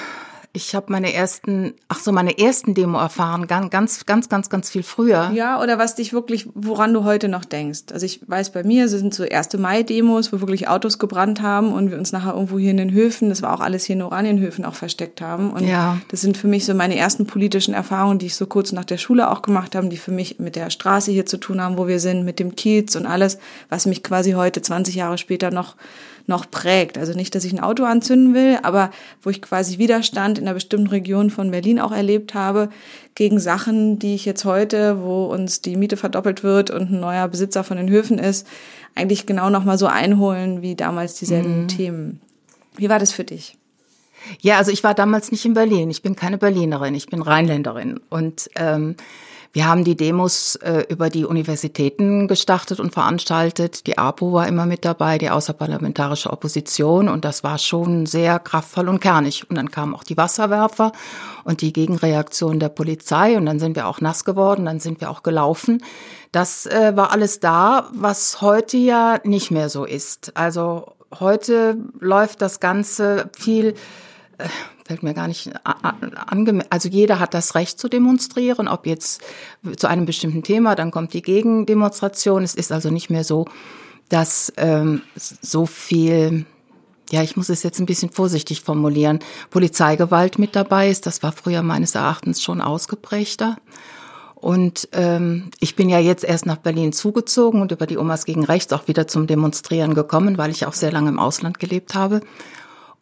ich 0.55 0.75
habe 0.75 0.91
meine 0.91 1.11
ersten, 1.13 1.73
ach 1.87 1.99
so, 1.99 2.11
meine 2.11 2.37
ersten 2.37 2.75
Demo 2.75 2.99
erfahren, 2.99 3.47
ganz, 3.47 4.05
ganz, 4.05 4.29
ganz, 4.29 4.49
ganz, 4.49 4.69
viel 4.69 4.83
früher. 4.83 5.31
Ja, 5.33 5.59
oder 5.59 5.79
was 5.79 5.95
dich 5.95 6.13
wirklich, 6.13 6.47
woran 6.53 6.93
du 6.93 7.03
heute 7.03 7.27
noch 7.27 7.43
denkst. 7.43 7.85
Also 7.91 8.05
ich 8.05 8.21
weiß 8.27 8.51
bei 8.51 8.63
mir, 8.63 8.85
es 8.85 8.91
sind 8.91 9.15
so 9.15 9.23
erste 9.23 9.57
Mai-Demos, 9.57 10.31
wo 10.31 10.41
wirklich 10.41 10.67
Autos 10.67 10.99
gebrannt 10.99 11.41
haben 11.41 11.73
und 11.73 11.89
wir 11.89 11.97
uns 11.97 12.11
nachher 12.11 12.33
irgendwo 12.33 12.59
hier 12.59 12.69
in 12.69 12.77
den 12.77 12.91
Höfen, 12.91 13.29
das 13.29 13.41
war 13.41 13.51
auch 13.51 13.61
alles 13.61 13.85
hier 13.85 13.95
in 13.95 14.03
Oranienhöfen 14.03 14.63
auch 14.63 14.75
versteckt 14.75 15.21
haben. 15.21 15.51
Und 15.51 15.67
ja. 15.67 15.97
das 16.09 16.21
sind 16.21 16.37
für 16.37 16.47
mich 16.47 16.65
so 16.65 16.75
meine 16.75 16.97
ersten 16.97 17.25
politischen 17.25 17.73
Erfahrungen, 17.73 18.19
die 18.19 18.27
ich 18.27 18.35
so 18.35 18.45
kurz 18.45 18.71
nach 18.73 18.85
der 18.85 18.97
Schule 18.97 19.31
auch 19.31 19.41
gemacht 19.41 19.73
habe, 19.73 19.89
die 19.89 19.97
für 19.97 20.11
mich 20.11 20.37
mit 20.37 20.55
der 20.55 20.69
Straße 20.69 21.11
hier 21.11 21.25
zu 21.25 21.37
tun 21.37 21.61
haben, 21.61 21.79
wo 21.79 21.87
wir 21.87 21.99
sind, 21.99 22.25
mit 22.25 22.37
dem 22.37 22.55
Kiez 22.55 22.95
und 22.95 23.07
alles, 23.07 23.39
was 23.69 23.87
mich 23.87 24.03
quasi 24.03 24.33
heute 24.33 24.61
20 24.61 24.93
Jahre 24.93 25.17
später 25.17 25.49
noch 25.49 25.75
noch 26.25 26.49
prägt. 26.49 26.97
Also 26.97 27.13
nicht, 27.13 27.35
dass 27.35 27.43
ich 27.43 27.53
ein 27.53 27.59
Auto 27.59 27.83
anzünden 27.83 28.33
will, 28.33 28.59
aber 28.63 28.91
wo 29.21 29.29
ich 29.29 29.41
quasi 29.41 29.77
Widerstand 29.77 30.37
in 30.37 30.45
einer 30.45 30.53
bestimmten 30.53 30.87
Region 30.87 31.29
von 31.29 31.51
Berlin 31.51 31.79
auch 31.79 31.91
erlebt 31.91 32.33
habe 32.33 32.69
gegen 33.15 33.39
Sachen, 33.39 33.99
die 33.99 34.15
ich 34.15 34.25
jetzt 34.25 34.45
heute, 34.45 35.01
wo 35.01 35.25
uns 35.25 35.61
die 35.61 35.75
Miete 35.75 35.97
verdoppelt 35.97 36.43
wird 36.43 36.71
und 36.71 36.91
ein 36.91 36.99
neuer 36.99 37.27
Besitzer 37.27 37.63
von 37.63 37.77
den 37.77 37.89
Höfen 37.89 38.19
ist, 38.19 38.47
eigentlich 38.95 39.25
genau 39.25 39.49
nochmal 39.49 39.77
so 39.77 39.87
einholen 39.87 40.61
wie 40.61 40.75
damals 40.75 41.15
dieselben 41.15 41.63
mhm. 41.63 41.67
Themen. 41.67 42.21
Wie 42.75 42.89
war 42.89 42.99
das 42.99 43.11
für 43.11 43.23
dich? 43.23 43.57
Ja, 44.39 44.57
also 44.57 44.71
ich 44.71 44.83
war 44.83 44.93
damals 44.93 45.31
nicht 45.31 45.45
in 45.45 45.53
Berlin. 45.53 45.89
Ich 45.89 46.01
bin 46.01 46.15
keine 46.15 46.37
Berlinerin, 46.37 46.95
ich 46.95 47.07
bin 47.07 47.21
Rheinländerin. 47.21 47.99
Und 48.09 48.49
ähm, 48.55 48.95
wir 49.53 49.67
haben 49.67 49.83
die 49.83 49.95
Demos 49.95 50.55
äh, 50.55 50.83
über 50.89 51.11
die 51.11 51.25
Universitäten 51.25 52.27
gestartet 52.27 52.79
und 52.79 52.91
veranstaltet. 52.91 53.85
Die 53.85 53.99
APO 53.99 54.33
war 54.33 54.47
immer 54.47 54.65
mit 54.65 54.83
dabei, 54.83 55.19
die 55.19 55.29
außerparlamentarische 55.29 56.31
Opposition. 56.31 57.07
Und 57.07 57.23
das 57.23 57.43
war 57.43 57.59
schon 57.59 58.07
sehr 58.07 58.39
kraftvoll 58.39 58.89
und 58.89 58.99
kernig. 58.99 59.47
Und 59.47 59.55
dann 59.55 59.69
kamen 59.69 59.93
auch 59.93 60.03
die 60.03 60.17
Wasserwerfer 60.17 60.91
und 61.43 61.61
die 61.61 61.71
Gegenreaktion 61.71 62.59
der 62.59 62.69
Polizei. 62.69 63.37
Und 63.37 63.45
dann 63.45 63.59
sind 63.59 63.75
wir 63.75 63.87
auch 63.87 64.01
nass 64.01 64.25
geworden, 64.25 64.65
dann 64.65 64.79
sind 64.79 65.01
wir 65.01 65.11
auch 65.11 65.21
gelaufen. 65.21 65.83
Das 66.31 66.65
äh, 66.65 66.93
war 66.95 67.11
alles 67.11 67.39
da, 67.39 67.89
was 67.93 68.41
heute 68.41 68.77
ja 68.77 69.19
nicht 69.23 69.51
mehr 69.51 69.69
so 69.69 69.85
ist. 69.85 70.35
Also 70.35 70.93
heute 71.19 71.77
läuft 71.99 72.41
das 72.41 72.59
Ganze 72.59 73.29
viel 73.37 73.75
äh, 74.39 74.47
fällt 74.85 75.03
mir 75.03 75.13
gar 75.13 75.27
nicht 75.27 75.51
angemessen. 75.63 76.67
Also 76.71 76.89
jeder 76.89 77.19
hat 77.19 77.33
das 77.33 77.55
Recht 77.55 77.79
zu 77.79 77.87
demonstrieren, 77.87 78.67
ob 78.67 78.85
jetzt 78.85 79.21
zu 79.77 79.87
einem 79.87 80.05
bestimmten 80.05 80.43
Thema, 80.43 80.75
dann 80.75 80.91
kommt 80.91 81.13
die 81.13 81.21
Gegendemonstration. 81.21 82.43
Es 82.43 82.55
ist 82.55 82.71
also 82.71 82.89
nicht 82.89 83.09
mehr 83.09 83.23
so, 83.23 83.45
dass 84.09 84.51
ähm, 84.57 85.01
so 85.15 85.65
viel, 85.65 86.45
ja, 87.11 87.23
ich 87.23 87.37
muss 87.37 87.49
es 87.49 87.63
jetzt 87.63 87.79
ein 87.79 87.85
bisschen 87.85 88.09
vorsichtig 88.09 88.61
formulieren, 88.61 89.19
Polizeigewalt 89.49 90.37
mit 90.37 90.55
dabei 90.55 90.89
ist. 90.89 91.05
Das 91.05 91.23
war 91.23 91.31
früher 91.31 91.63
meines 91.63 91.95
Erachtens 91.95 92.41
schon 92.41 92.61
ausgeprägter. 92.61 93.57
Und 94.35 94.89
ähm, 94.91 95.51
ich 95.61 95.77
bin 95.77 95.87
ja 95.87 95.99
jetzt 95.99 96.25
erst 96.25 96.45
nach 96.45 96.57
Berlin 96.57 96.91
zugezogen 96.91 97.61
und 97.61 97.71
über 97.71 97.87
die 97.87 97.97
Omas 97.97 98.25
gegen 98.25 98.43
Rechts 98.43 98.73
auch 98.73 98.89
wieder 98.89 99.07
zum 99.07 99.25
Demonstrieren 99.25 99.93
gekommen, 99.93 100.37
weil 100.37 100.51
ich 100.51 100.65
auch 100.65 100.73
sehr 100.73 100.91
lange 100.91 101.07
im 101.07 101.17
Ausland 101.17 101.59
gelebt 101.59 101.95
habe. 101.95 102.19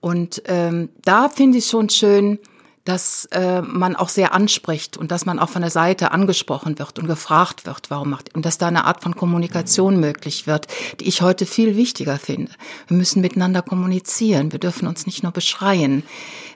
Und 0.02 0.42
ähm, 0.46 0.90
da 1.04 1.30
finde 1.30 1.60
ich 1.60 1.68
schon 1.68 1.90
schön, 1.90 2.40
dass 2.84 3.26
äh, 3.26 3.62
man 3.62 3.96
auch 3.96 4.10
sehr 4.10 4.34
anspricht 4.34 4.98
und 4.98 5.12
dass 5.12 5.26
man 5.26 5.38
auch 5.38 5.50
von 5.50 5.62
der 5.62 5.70
Seite 5.70 6.12
angesprochen 6.12 6.80
wird 6.80 6.98
und 6.98 7.06
gefragt 7.06 7.68
wird, 7.68 7.92
warum 7.92 8.10
macht 8.10 8.34
und 8.36 8.44
dass 8.44 8.58
da 8.58 8.68
eine 8.68 8.86
Art 8.86 9.04
von 9.04 9.16
Kommunikation 9.16 10.00
möglich 10.00 10.48
wird, 10.48 10.68
die 11.00 11.08
ich 11.08 11.22
heute 11.22 11.46
viel 11.46 11.76
wichtiger 11.76 12.18
finde. 12.18 12.52
Wir 12.88 12.98
müssen 12.98 13.22
miteinander 13.22 13.62
kommunizieren, 13.62 14.52
wir 14.52 14.60
dürfen 14.60 14.88
uns 14.88 15.06
nicht 15.06 15.22
nur 15.22 15.32
beschreien. 15.32 16.04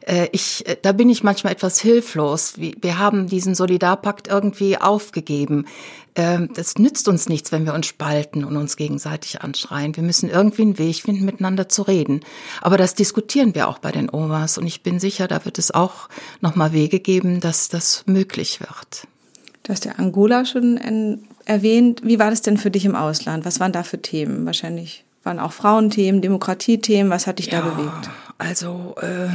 Äh, 0.02 0.30
ich, 0.32 0.68
äh, 0.68 0.78
da 0.82 0.94
bin 0.94 1.10
ich 1.10 1.24
manchmal 1.24 1.54
etwas 1.54 1.80
hilflos. 1.80 2.56
Wir 2.58 2.98
haben 2.98 3.28
diesen 3.28 3.54
Solidarpakt 3.54 4.28
irgendwie 4.28 4.80
aufgegeben. 4.80 5.68
Äh, 6.16 6.48
das 6.54 6.76
nützt 6.76 7.08
uns 7.08 7.30
nichts, 7.30 7.52
wenn 7.52 7.66
wir 7.66 7.74
uns 7.74 7.86
spalten 7.86 8.44
und 8.44 8.58
uns 8.58 8.78
gegenseitig 8.78 9.42
anschreien. 9.42 9.96
Wir 9.96 10.04
müssen 10.04 10.30
irgendwie 10.30 10.64
einen 10.64 10.78
Weg 10.78 11.02
finden, 11.02 11.26
miteinander 11.26 11.70
zu 11.70 11.84
reden. 11.84 12.22
Aber 12.62 12.78
das 12.78 12.96
diskutieren 12.96 13.54
wir 13.54 13.68
auch 13.68 13.80
bei 13.80 13.92
den 13.92 14.10
Omas 14.10 14.58
und 14.58 14.66
ich 14.66 14.82
bin 14.82 15.00
sicher, 15.00 15.28
da 15.28 15.46
wird 15.46 15.60
es 15.60 15.72
auch 15.72 16.10
nochmal 16.42 16.74
Wege 16.74 17.00
geben, 17.00 17.40
dass 17.40 17.70
das 17.70 18.04
möglich 18.08 18.60
wird. 18.60 19.08
Du 19.64 19.72
hast 19.72 19.86
ja 19.86 19.94
Angola 19.94 20.46
schon 20.46 21.26
erwähnt. 21.46 22.02
Wie 22.04 22.20
war 22.20 22.30
das 22.30 22.42
denn 22.42 22.58
für 22.58 22.72
dich 22.72 22.86
im 22.86 22.96
Ausland? 22.96 23.46
Was 23.46 23.60
waren 23.60 23.72
da 23.72 23.84
für 23.84 24.02
Themen? 24.02 24.46
Wahrscheinlich 24.46 25.04
waren 25.24 25.40
auch 25.40 25.52
Frauenthemen, 25.52 26.22
Demokratiethemen. 26.22 27.12
Was 27.12 27.28
hat 27.28 27.40
dich 27.40 27.48
ja, 27.48 27.62
da 27.62 27.70
bewegt? 27.70 28.10
Also 28.38 28.96
äh, 29.02 29.30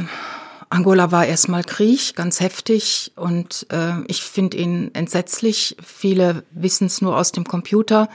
Angola 0.71 1.11
war 1.11 1.25
erstmal 1.25 1.65
Krieg, 1.65 2.15
ganz 2.15 2.39
heftig 2.39 3.11
und 3.17 3.67
äh, 3.71 4.01
ich 4.07 4.23
finde 4.23 4.55
ihn 4.55 4.89
entsetzlich. 4.93 5.75
Viele 5.85 6.45
wissen 6.51 6.87
es 6.87 7.01
nur 7.01 7.17
aus 7.17 7.33
dem 7.33 7.43
Computer. 7.43 8.07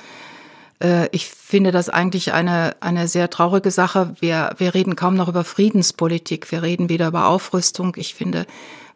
Äh, 0.83 1.09
ich 1.13 1.27
finde 1.27 1.71
das 1.71 1.91
eigentlich 1.91 2.33
eine, 2.33 2.75
eine 2.81 3.09
sehr 3.09 3.29
traurige 3.29 3.71
Sache. 3.71 4.15
Wir, 4.21 4.55
wir 4.57 4.73
reden 4.73 4.97
kaum 4.97 5.17
noch 5.17 5.29
über 5.29 5.45
Friedenspolitik, 5.45 6.51
wir 6.51 6.63
reden 6.63 6.89
wieder 6.89 7.09
über 7.09 7.29
Aufrüstung. 7.29 7.95
Ich 7.99 8.15
finde, 8.15 8.47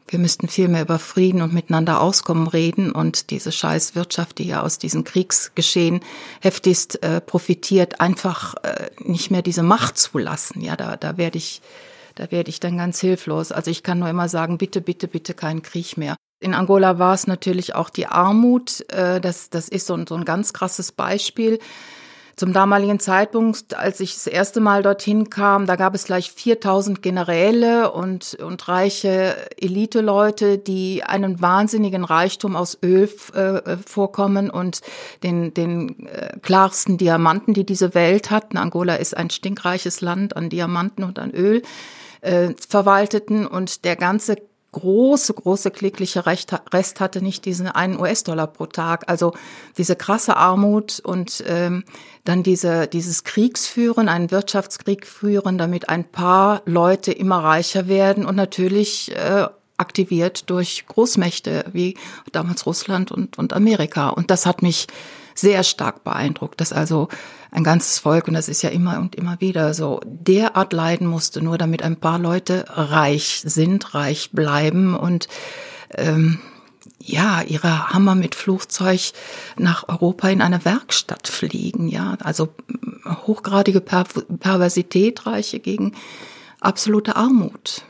wir 0.09 0.19
müssten 0.19 0.49
viel 0.49 0.69
mehr 0.69 0.83
über 0.83 0.99
Frieden 0.99 1.43
und 1.43 1.53
miteinander 1.53 2.01
auskommen 2.01 2.47
reden 2.47 2.91
und 2.93 3.29
diese 3.31 3.53
scheiß 3.53 3.95
Wirtschaft, 3.95 4.39
die 4.39 4.47
ja 4.47 4.63
aus 4.63 4.79
diesem 4.79 5.05
Kriegsgeschehen 5.05 6.01
heftigst 6.41 7.03
äh, 7.03 7.21
profitiert, 7.21 8.01
einfach 8.01 8.55
äh, 8.63 8.89
nicht 9.01 9.31
mehr 9.31 9.43
diese 9.43 9.63
Macht 9.63 9.99
zulassen. 9.99 10.63
Ja, 10.63 10.77
da, 10.77 10.97
da 10.97 11.19
werde 11.19 11.37
ich, 11.37 11.61
da 12.21 12.31
werde 12.31 12.51
ich 12.51 12.61
dann 12.61 12.77
ganz 12.77 13.01
hilflos. 13.01 13.51
Also 13.51 13.71
ich 13.71 13.83
kann 13.83 13.99
nur 13.99 14.09
immer 14.11 14.29
sagen, 14.29 14.59
bitte, 14.59 14.83
bitte, 14.83 15.09
bitte 15.09 15.33
keinen 15.33 15.63
Krieg 15.63 15.97
mehr. 15.97 16.17
In 16.39 16.53
Angola 16.53 16.99
war 16.99 17.15
es 17.15 17.27
natürlich 17.27 17.75
auch 17.75 17.89
die 17.89 18.07
Armut. 18.07 18.85
Äh, 18.91 19.23
das, 19.23 19.49
das 19.49 19.71
ist 19.71 19.87
so 19.87 19.95
ein, 19.95 20.07
so 20.07 20.17
ein 20.17 20.27
ganz 20.27 20.53
krasses 20.53 20.93
Beispiel. 20.93 21.61
Zum 22.37 22.53
damaligen 22.53 23.01
Zeitpunkt, 23.01 23.75
als 23.75 24.01
ich 24.01 24.13
das 24.13 24.27
erste 24.27 24.61
Mal 24.61 24.83
dorthin 24.83 25.31
kam, 25.31 25.65
da 25.65 25.77
gab 25.77 25.95
es 25.95 26.05
gleich 26.05 26.31
4000 26.31 27.01
Generäle 27.01 27.91
und, 27.91 28.35
und 28.35 28.69
reiche 28.69 29.35
Elite-Leute, 29.59 30.59
die 30.59 31.03
einen 31.03 31.41
wahnsinnigen 31.41 32.05
Reichtum 32.05 32.55
aus 32.55 32.79
Öl 32.83 33.09
äh, 33.33 33.79
vorkommen 33.87 34.51
und 34.51 34.83
den, 35.23 35.55
den 35.55 36.07
äh, 36.07 36.39
klarsten 36.43 36.99
Diamanten, 36.99 37.55
die 37.55 37.65
diese 37.65 37.95
Welt 37.95 38.31
hat. 38.31 38.55
Angola 38.55 38.97
ist 38.97 39.17
ein 39.17 39.31
stinkreiches 39.31 40.03
Land 40.03 40.37
an 40.37 40.51
Diamanten 40.51 41.05
und 41.05 41.19
an 41.19 41.31
Öl 41.31 41.63
äh, 42.21 42.55
verwalteten 42.69 43.47
und 43.47 43.85
der 43.85 43.97
ganze 43.97 44.37
große, 44.73 45.35
große 45.35 45.71
klägliche 45.71 46.27
Rest 46.27 47.01
hatte 47.01 47.23
nicht 47.23 47.45
diesen 47.45 47.67
einen 47.67 47.99
US-Dollar 47.99 48.47
pro 48.47 48.67
Tag. 48.67 49.09
Also 49.09 49.33
diese 49.77 49.97
krasse 49.97 50.37
Armut 50.37 51.01
und 51.01 51.43
ähm, 51.47 51.85
dann 52.25 52.43
diese, 52.43 52.87
dieses 52.87 53.25
Kriegsführen, 53.25 54.09
einen 54.09 54.31
Wirtschaftskrieg 54.31 55.07
führen, 55.07 55.59
damit 55.59 55.89
ein 55.89 56.05
paar 56.05 56.63
Leute 56.67 57.13
immer 57.13 57.43
reicher 57.43 57.89
werden 57.89 58.25
und 58.25 58.37
natürlich 58.37 59.15
äh, 59.17 59.47
aktiviert 59.77 60.51
durch 60.51 60.85
Großmächte 60.87 61.65
wie 61.73 61.97
damals 62.33 62.67
Russland 62.67 63.11
und, 63.11 63.39
und 63.39 63.53
Amerika. 63.53 64.11
Und 64.11 64.31
das 64.31 64.47
hat 64.47 64.63
mich 64.63 64.87
sehr 65.35 65.65
stark 65.65 66.05
beeindruckt, 66.05 66.61
dass 66.61 66.73
also 66.73 67.09
ein 67.51 67.65
ganzes 67.65 67.99
Volk, 67.99 68.29
und 68.29 68.35
das 68.35 68.49
ist 68.49 68.63
ja 68.63 68.71
immer 68.71 68.99
und 68.99 69.15
immer 69.15 69.41
wieder 69.41 69.75
so, 69.75 70.01
derart 70.05 70.73
leiden 70.73 71.07
musste, 71.07 71.43
nur 71.43 71.59
damit 71.59 71.83
ein 71.83 71.97
paar 71.97 72.19
Leute 72.19 72.65
reich 72.69 73.43
sind, 73.45 73.95
reich 73.95 74.31
bleiben 74.33 74.95
und 74.95 75.29
ähm, 75.97 76.39
ja, 77.03 77.43
ihre 77.43 77.91
Hammer 77.91 78.15
mit 78.15 78.35
Flugzeug 78.35 79.13
nach 79.57 79.89
Europa 79.89 80.29
in 80.29 80.43
eine 80.43 80.65
Werkstatt 80.65 81.29
fliegen, 81.29 81.89
ja, 81.89 82.17
also 82.23 82.51
hochgradige 83.27 83.81
per 83.81 84.05
Perversität 84.39 85.27
reiche 85.27 85.61
gegen 85.61 85.95
absolute 86.61 87.17
Armut. 87.17 87.85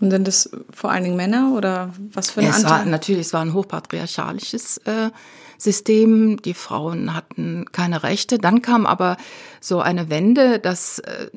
Und 0.00 0.10
sind 0.10 0.28
das 0.28 0.50
vor 0.72 0.90
allen 0.90 1.04
Dingen 1.04 1.16
Männer 1.16 1.52
oder 1.56 1.90
was 2.12 2.30
für 2.30 2.40
ein 2.40 2.48
es 2.48 2.64
War, 2.64 2.84
natürlich, 2.84 3.22
es 3.28 3.32
war 3.32 3.40
ein 3.40 3.54
hochpatriarchalisches 3.54 4.78
äh, 4.78 5.10
System. 5.58 6.40
Die 6.42 6.54
Frauen 6.54 7.14
hatten 7.14 7.64
keine 7.72 8.02
Rechte. 8.02 8.38
Dann 8.38 8.60
kam 8.60 8.84
aber 8.84 9.16
so 9.60 9.80
eine 9.80 10.10
Wende, 10.10 10.58
dass 10.58 10.98
äh, 10.98 11.28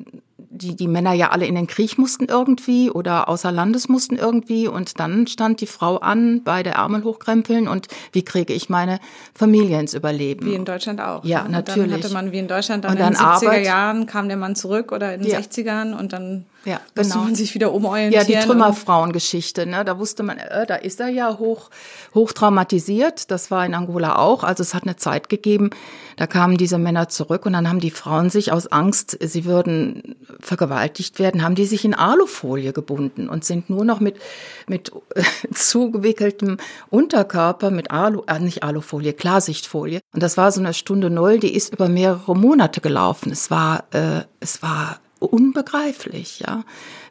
die, 0.50 0.74
die 0.76 0.88
Männer 0.88 1.12
ja 1.12 1.30
alle 1.30 1.46
in 1.46 1.54
den 1.54 1.66
Krieg 1.66 1.96
mussten 1.96 2.26
irgendwie 2.26 2.90
oder 2.90 3.28
außer 3.28 3.52
Landes 3.52 3.88
mussten 3.88 4.16
irgendwie 4.16 4.68
und 4.68 4.98
dann 4.98 5.26
stand 5.26 5.60
die 5.60 5.66
Frau 5.66 5.98
an, 5.98 6.42
beide 6.44 6.70
Ärmel 6.70 7.04
hochkrempeln 7.04 7.68
und 7.68 7.86
wie 8.12 8.24
kriege 8.24 8.52
ich 8.52 8.68
meine 8.68 8.98
Familie 9.34 9.78
ins 9.78 9.94
Überleben? 9.94 10.46
Wie 10.46 10.54
in 10.54 10.64
Deutschland 10.64 11.00
auch. 11.00 11.24
Ja, 11.24 11.44
ne? 11.44 11.50
natürlich. 11.50 11.90
Dann 11.92 12.02
hatte 12.02 12.12
man 12.12 12.32
wie 12.32 12.38
in 12.38 12.48
Deutschland 12.48 12.84
dann 12.84 12.92
und 12.92 13.00
dann 13.00 13.12
in 13.12 13.18
den 13.18 13.24
70er 13.24 13.46
Arbeit, 13.46 13.66
Jahren 13.66 14.06
kam 14.06 14.28
der 14.28 14.36
Mann 14.36 14.56
zurück 14.56 14.92
oder 14.92 15.14
in 15.14 15.22
den 15.22 15.30
ja. 15.30 15.38
60ern 15.38 15.96
und 15.96 16.12
dann 16.12 16.46
ja, 16.64 16.80
genau. 16.94 17.06
musste 17.06 17.18
man 17.18 17.34
sich 17.34 17.54
wieder 17.54 17.72
umorientieren. 17.72 18.28
Ja, 18.28 18.40
die 18.40 18.46
Trümmerfrauengeschichte, 18.46 19.66
ne? 19.66 19.84
Da 19.84 19.98
wusste 19.98 20.22
man, 20.22 20.38
äh, 20.38 20.66
da 20.66 20.76
ist 20.76 21.00
er 21.00 21.08
ja 21.08 21.38
hoch, 21.38 21.70
hoch 22.14 22.32
traumatisiert. 22.32 23.30
Das 23.30 23.50
war 23.50 23.64
in 23.64 23.74
Angola 23.74 24.16
auch. 24.16 24.44
Also 24.44 24.62
es 24.62 24.74
hat 24.74 24.82
eine 24.82 24.96
Zeit 24.96 25.28
gegeben, 25.28 25.70
da 26.16 26.26
kamen 26.26 26.58
diese 26.58 26.76
Männer 26.76 27.08
zurück 27.08 27.46
und 27.46 27.54
dann 27.54 27.68
haben 27.68 27.80
die 27.80 27.90
Frauen 27.90 28.28
sich 28.28 28.52
aus 28.52 28.66
Angst, 28.66 29.16
sie 29.20 29.46
würden 29.46 30.16
vergewaltigt 30.38 31.18
werden, 31.18 31.42
haben 31.42 31.54
die 31.54 31.64
sich 31.64 31.84
in 31.84 31.94
Alufolie 31.94 32.74
gebunden 32.74 33.30
und 33.30 33.44
sind 33.44 33.70
nur 33.70 33.86
noch 33.86 34.00
mit, 34.00 34.16
mit 34.68 34.92
zugewickeltem 35.54 36.58
Unterkörper, 36.90 37.70
mit 37.70 37.90
Alu, 37.90 38.22
äh, 38.26 38.38
nicht 38.38 38.62
Alufolie, 38.62 39.14
Klarsichtfolie. 39.14 40.00
Und 40.12 40.22
das 40.22 40.36
war 40.36 40.52
so 40.52 40.60
eine 40.60 40.74
Stunde 40.74 41.08
Null, 41.08 41.38
die 41.38 41.54
ist 41.54 41.72
über 41.72 41.88
mehrere 41.88 42.36
Monate 42.36 42.82
gelaufen. 42.82 43.32
Es 43.32 43.50
war, 43.50 43.84
äh, 43.92 44.22
es 44.40 44.62
war 44.62 45.00
unbegreiflich, 45.20 46.40
ja, 46.40 46.64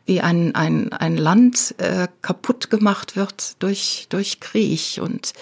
wie 0.05 0.21
ein, 0.21 0.55
ein, 0.55 0.91
ein 0.91 1.17
Land 1.17 1.75
äh, 1.77 2.07
kaputt 2.21 2.69
gemacht 2.69 3.15
wird 3.15 3.61
durch, 3.61 4.07
durch 4.09 4.39
Krieg 4.39 4.99
und 5.01 5.33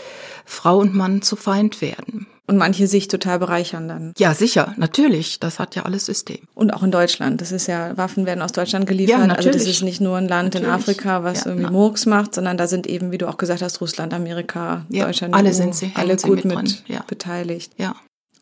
Frau 0.46 0.78
und 0.78 0.94
Mann 0.94 1.22
zu 1.22 1.36
Feind 1.36 1.82
werden. 1.82 2.28
Und 2.50 2.56
manche 2.56 2.88
sich 2.88 3.10
total 3.10 3.40
bereichern 3.40 3.90
dann. 3.90 4.14
Ja, 4.18 4.34
sicher, 4.34 4.74
natürlich. 4.78 5.42
Das 5.42 5.60
hat 5.60 5.76
ja 5.76 5.84
alles 5.84 6.06
System. 6.06 6.40
Und 6.56 6.74
auch 6.74 6.82
in 6.82 6.92
Deutschland. 6.92 7.42
Das 7.42 7.52
ist 7.52 7.68
ja, 7.68 7.98
Waffen 7.98 8.26
werden 8.26 8.42
aus 8.42 8.54
Deutschland 8.54 8.88
geliefert. 8.88 9.20
Ja, 9.20 9.28
natürlich. 9.28 9.48
Also 9.48 9.60
das 9.60 9.68
ist 9.68 9.84
nicht 9.84 10.00
nur 10.00 10.16
ein 10.16 10.30
Land 10.30 10.54
natürlich. 10.54 10.68
in 10.68 10.74
Afrika, 10.74 11.24
was 11.24 11.40
ja, 11.40 11.48
irgendwie 11.48 11.66
na. 11.66 11.72
Murks 11.72 12.06
macht, 12.06 12.34
sondern 12.34 12.56
da 12.58 12.68
sind 12.68 12.88
eben, 12.88 13.12
wie 13.12 13.18
du 13.18 13.28
auch 13.28 13.36
gesagt 13.36 13.62
hast, 13.62 13.82
Russland, 13.82 14.14
Amerika, 14.14 14.86
ja, 14.88 15.08
Deutschland, 15.08 15.34
alle 15.34 15.50
EU, 15.50 15.54
sind 15.54 15.76
sie, 15.76 15.92
alle 15.96 16.16
gut 16.16 16.46
mit, 16.46 16.56
mit 16.56 16.84
ja. 16.88 17.04
beteiligt. 17.06 17.74
Ja. 17.78 17.96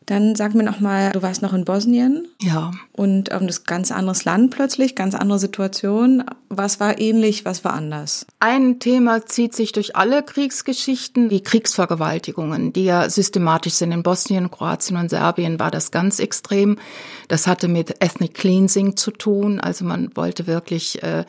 Dann 0.06 0.36
sag 0.36 0.54
mir 0.54 0.62
noch 0.62 0.78
mal, 0.78 1.10
du 1.10 1.20
warst 1.20 1.42
noch 1.42 1.52
in 1.52 1.64
Bosnien. 1.64 2.28
Ja. 2.40 2.70
Und 2.92 3.32
ähm, 3.32 3.48
das 3.48 3.64
ganz 3.64 3.90
anderes 3.90 4.24
Land 4.24 4.52
plötzlich, 4.52 4.94
ganz 4.94 5.16
andere 5.16 5.40
Situation. 5.40 6.24
Was 6.48 6.78
war 6.78 7.00
ähnlich, 7.00 7.44
was 7.44 7.64
war 7.64 7.74
anders? 7.74 8.24
Ein 8.38 8.78
Thema 8.78 9.26
zieht 9.26 9.54
sich 9.56 9.72
durch 9.72 9.96
alle 9.96 10.22
Kriegsgeschichten, 10.22 11.28
die 11.28 11.42
Kriegsvergewaltigungen, 11.42 12.72
die 12.72 12.84
ja 12.84 13.10
systematisch 13.10 13.74
sind. 13.74 13.90
In 13.90 14.04
Bosnien, 14.04 14.48
Kroatien 14.48 14.96
und 14.96 15.10
Serbien 15.10 15.58
war 15.58 15.72
das 15.72 15.90
ganz 15.90 16.20
extrem. 16.20 16.78
Das 17.26 17.48
hatte 17.48 17.66
mit 17.66 17.96
Ethnic 18.00 18.34
Cleansing 18.34 18.96
zu 18.96 19.10
tun. 19.10 19.58
Also 19.58 19.84
man 19.84 20.12
wollte 20.14 20.46
wirklich 20.46 21.02
äh, 21.02 21.24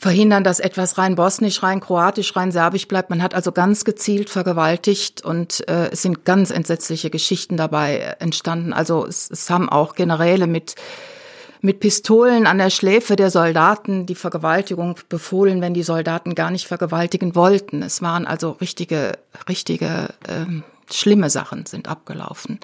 verhindern, 0.00 0.44
dass 0.44 0.60
etwas 0.60 0.96
rein 0.96 1.14
bosnisch, 1.14 1.62
rein 1.62 1.78
kroatisch, 1.78 2.34
rein 2.34 2.52
serbisch 2.52 2.88
bleibt. 2.88 3.10
Man 3.10 3.22
hat 3.22 3.34
also 3.34 3.52
ganz 3.52 3.84
gezielt 3.84 4.30
vergewaltigt 4.30 5.22
und 5.22 5.68
äh, 5.68 5.90
es 5.90 6.00
sind 6.00 6.24
ganz 6.24 6.50
entsetzliche 6.50 7.10
Geschichten 7.10 7.58
dabei 7.58 7.98
äh, 7.98 8.14
entstanden. 8.18 8.72
Also 8.72 9.04
es, 9.04 9.30
es 9.30 9.50
haben 9.50 9.68
auch 9.68 9.94
Generäle 9.94 10.46
mit 10.46 10.74
mit 11.62 11.80
Pistolen 11.80 12.46
an 12.46 12.56
der 12.56 12.70
Schläfe 12.70 13.16
der 13.16 13.28
Soldaten 13.28 14.06
die 14.06 14.14
Vergewaltigung 14.14 14.96
befohlen, 15.10 15.60
wenn 15.60 15.74
die 15.74 15.82
Soldaten 15.82 16.34
gar 16.34 16.50
nicht 16.50 16.66
vergewaltigen 16.66 17.34
wollten. 17.34 17.82
Es 17.82 18.00
waren 18.00 18.26
also 18.26 18.52
richtige, 18.52 19.18
richtige 19.46 20.08
ähm, 20.26 20.64
schlimme 20.90 21.28
Sachen 21.28 21.66
sind 21.66 21.86
abgelaufen. 21.86 22.60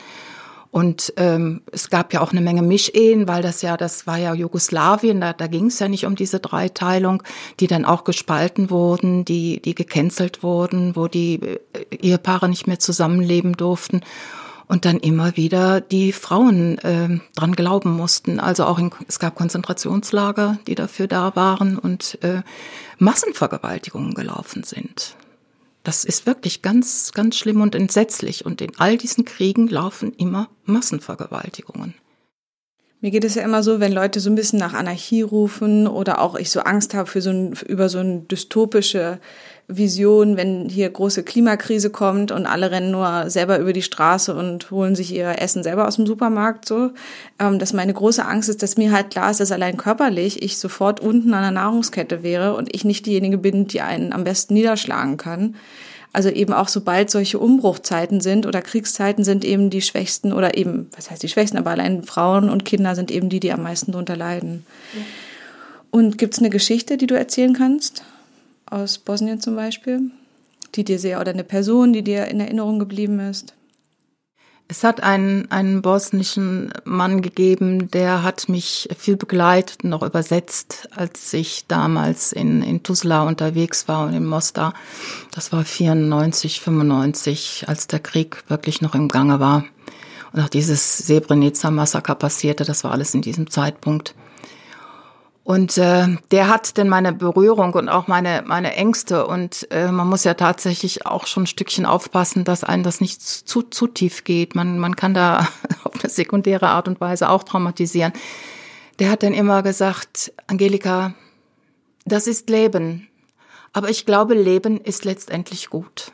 Und 0.76 1.14
ähm, 1.16 1.62
es 1.72 1.88
gab 1.88 2.12
ja 2.12 2.20
auch 2.20 2.32
eine 2.32 2.42
Menge 2.42 2.60
Mischehen, 2.60 3.26
weil 3.26 3.40
das 3.40 3.62
ja, 3.62 3.78
das 3.78 4.06
war 4.06 4.18
ja 4.18 4.34
Jugoslawien, 4.34 5.22
da, 5.22 5.32
da 5.32 5.46
ging 5.46 5.68
es 5.68 5.78
ja 5.78 5.88
nicht 5.88 6.04
um 6.04 6.16
diese 6.16 6.38
Dreiteilung, 6.38 7.22
die 7.60 7.66
dann 7.66 7.86
auch 7.86 8.04
gespalten 8.04 8.68
wurden, 8.68 9.24
die, 9.24 9.62
die 9.62 9.74
gecancelt 9.74 10.42
wurden, 10.42 10.94
wo 10.94 11.08
die 11.08 11.40
äh, 11.40 11.58
Ehepaare 11.90 12.50
nicht 12.50 12.66
mehr 12.66 12.78
zusammenleben 12.78 13.54
durften 13.54 14.02
und 14.68 14.84
dann 14.84 14.98
immer 14.98 15.38
wieder 15.38 15.80
die 15.80 16.12
Frauen 16.12 16.76
äh, 16.80 17.20
dran 17.34 17.54
glauben 17.54 17.92
mussten. 17.96 18.38
Also 18.38 18.66
auch 18.66 18.78
in, 18.78 18.90
es 19.08 19.18
gab 19.18 19.34
Konzentrationslager, 19.34 20.58
die 20.66 20.74
dafür 20.74 21.06
da 21.06 21.34
waren 21.34 21.78
und 21.78 22.18
äh, 22.22 22.42
Massenvergewaltigungen 22.98 24.12
gelaufen 24.12 24.62
sind. 24.62 25.16
Das 25.86 26.04
ist 26.04 26.26
wirklich 26.26 26.62
ganz, 26.62 27.12
ganz 27.14 27.36
schlimm 27.36 27.60
und 27.60 27.76
entsetzlich. 27.76 28.44
Und 28.44 28.60
in 28.60 28.72
all 28.76 28.96
diesen 28.96 29.24
Kriegen 29.24 29.68
laufen 29.68 30.12
immer 30.14 30.48
Massenvergewaltigungen. 30.64 31.94
Mir 33.00 33.12
geht 33.12 33.22
es 33.22 33.36
ja 33.36 33.44
immer 33.44 33.62
so, 33.62 33.78
wenn 33.78 33.92
Leute 33.92 34.18
so 34.18 34.28
ein 34.28 34.34
bisschen 34.34 34.58
nach 34.58 34.74
Anarchie 34.74 35.22
rufen 35.22 35.86
oder 35.86 36.20
auch 36.20 36.34
ich 36.34 36.50
so 36.50 36.58
Angst 36.58 36.94
habe 36.94 37.08
für 37.08 37.22
so 37.22 37.30
ein, 37.30 37.52
über 37.68 37.88
so 37.88 38.00
eine 38.00 38.18
dystopische 38.22 39.20
Vision, 39.68 40.36
wenn 40.36 40.68
hier 40.68 40.88
große 40.88 41.24
Klimakrise 41.24 41.90
kommt 41.90 42.30
und 42.30 42.46
alle 42.46 42.70
rennen 42.70 42.92
nur 42.92 43.28
selber 43.30 43.58
über 43.58 43.72
die 43.72 43.82
Straße 43.82 44.32
und 44.32 44.70
holen 44.70 44.94
sich 44.94 45.12
ihr 45.12 45.40
Essen 45.40 45.64
selber 45.64 45.88
aus 45.88 45.96
dem 45.96 46.06
Supermarkt, 46.06 46.66
so, 46.66 46.92
ähm, 47.40 47.58
dass 47.58 47.72
meine 47.72 47.92
große 47.92 48.24
Angst 48.24 48.48
ist, 48.48 48.62
dass 48.62 48.76
mir 48.76 48.92
halt 48.92 49.10
klar 49.10 49.30
ist, 49.30 49.40
dass 49.40 49.50
allein 49.50 49.76
körperlich 49.76 50.42
ich 50.42 50.58
sofort 50.58 51.00
unten 51.00 51.34
an 51.34 51.42
der 51.42 51.50
Nahrungskette 51.50 52.22
wäre 52.22 52.54
und 52.54 52.72
ich 52.74 52.84
nicht 52.84 53.06
diejenige 53.06 53.38
bin, 53.38 53.66
die 53.66 53.80
einen 53.80 54.12
am 54.12 54.22
besten 54.22 54.54
niederschlagen 54.54 55.16
kann. 55.16 55.56
Also 56.12 56.30
eben 56.30 56.52
auch 56.52 56.68
sobald 56.68 57.10
solche 57.10 57.38
Umbruchzeiten 57.38 58.20
sind 58.20 58.46
oder 58.46 58.62
Kriegszeiten 58.62 59.24
sind 59.24 59.44
eben 59.44 59.68
die 59.68 59.82
Schwächsten 59.82 60.32
oder 60.32 60.56
eben, 60.56 60.88
was 60.94 61.10
heißt 61.10 61.22
die 61.22 61.28
Schwächsten, 61.28 61.58
aber 61.58 61.72
allein 61.72 62.04
Frauen 62.04 62.48
und 62.48 62.64
Kinder 62.64 62.94
sind 62.94 63.10
eben 63.10 63.28
die, 63.28 63.40
die 63.40 63.52
am 63.52 63.62
meisten 63.62 63.92
darunter 63.92 64.16
leiden. 64.16 64.64
Ja. 64.94 65.02
Und 65.90 66.18
gibt 66.18 66.34
es 66.34 66.38
eine 66.38 66.50
Geschichte, 66.50 66.96
die 66.96 67.06
du 67.06 67.16
erzählen 67.16 67.52
kannst? 67.52 68.04
Aus 68.68 68.98
Bosnien 68.98 69.40
zum 69.40 69.56
Beispiel? 69.56 70.10
Die 70.74 70.84
dir 70.84 70.98
sehr, 70.98 71.20
oder 71.20 71.30
eine 71.30 71.44
Person, 71.44 71.92
die 71.92 72.02
dir 72.02 72.26
in 72.26 72.40
Erinnerung 72.40 72.78
geblieben 72.78 73.20
ist? 73.20 73.54
Es 74.68 74.82
hat 74.82 75.00
einen, 75.00 75.48
einen 75.52 75.80
bosnischen 75.80 76.72
Mann 76.84 77.22
gegeben, 77.22 77.88
der 77.92 78.24
hat 78.24 78.48
mich 78.48 78.88
viel 78.98 79.16
begleitet, 79.16 79.84
noch 79.84 80.02
übersetzt, 80.02 80.88
als 80.96 81.32
ich 81.32 81.66
damals 81.68 82.32
in, 82.32 82.62
in 82.62 82.82
Tuzla 82.82 83.22
unterwegs 83.22 83.86
war 83.86 84.06
und 84.06 84.14
in 84.14 84.26
Mostar. 84.26 84.74
Das 85.30 85.52
war 85.52 85.64
94, 85.64 86.60
95, 86.60 87.66
als 87.68 87.86
der 87.86 88.00
Krieg 88.00 88.42
wirklich 88.48 88.82
noch 88.82 88.96
im 88.96 89.06
Gange 89.06 89.38
war. 89.38 89.64
Und 90.32 90.40
auch 90.40 90.48
dieses 90.48 90.98
Srebrenica-Massaker 90.98 92.16
passierte, 92.16 92.64
das 92.64 92.82
war 92.82 92.90
alles 92.90 93.14
in 93.14 93.22
diesem 93.22 93.48
Zeitpunkt. 93.48 94.16
Und 95.46 95.78
äh, 95.78 96.08
der 96.32 96.48
hat 96.48 96.76
denn 96.76 96.88
meine 96.88 97.12
Berührung 97.12 97.72
und 97.74 97.88
auch 97.88 98.08
meine, 98.08 98.42
meine 98.44 98.74
Ängste. 98.74 99.28
Und 99.28 99.70
äh, 99.70 99.92
man 99.92 100.08
muss 100.08 100.24
ja 100.24 100.34
tatsächlich 100.34 101.06
auch 101.06 101.28
schon 101.28 101.44
ein 101.44 101.46
Stückchen 101.46 101.86
aufpassen, 101.86 102.42
dass 102.42 102.64
einen 102.64 102.82
das 102.82 103.00
nicht 103.00 103.22
zu, 103.22 103.62
zu 103.62 103.86
tief 103.86 104.24
geht. 104.24 104.56
Man, 104.56 104.80
man 104.80 104.96
kann 104.96 105.14
da 105.14 105.46
auf 105.84 106.02
eine 106.02 106.10
sekundäre 106.10 106.66
Art 106.66 106.88
und 106.88 107.00
Weise 107.00 107.30
auch 107.30 107.44
traumatisieren. 107.44 108.12
Der 108.98 109.08
hat 109.08 109.22
dann 109.22 109.34
immer 109.34 109.62
gesagt, 109.62 110.32
Angelika, 110.48 111.14
das 112.04 112.26
ist 112.26 112.50
Leben. 112.50 113.06
Aber 113.72 113.88
ich 113.88 114.04
glaube, 114.04 114.34
Leben 114.34 114.80
ist 114.80 115.04
letztendlich 115.04 115.70
gut. 115.70 116.10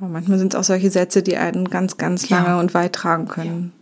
Oh, 0.00 0.06
manchmal 0.06 0.38
sind 0.38 0.54
es 0.54 0.58
auch 0.58 0.64
solche 0.64 0.90
Sätze, 0.90 1.22
die 1.22 1.36
einen 1.36 1.70
ganz, 1.70 1.98
ganz 1.98 2.28
lange 2.30 2.48
ja. 2.48 2.58
und 2.58 2.74
weit 2.74 2.94
tragen 2.94 3.28
können. 3.28 3.72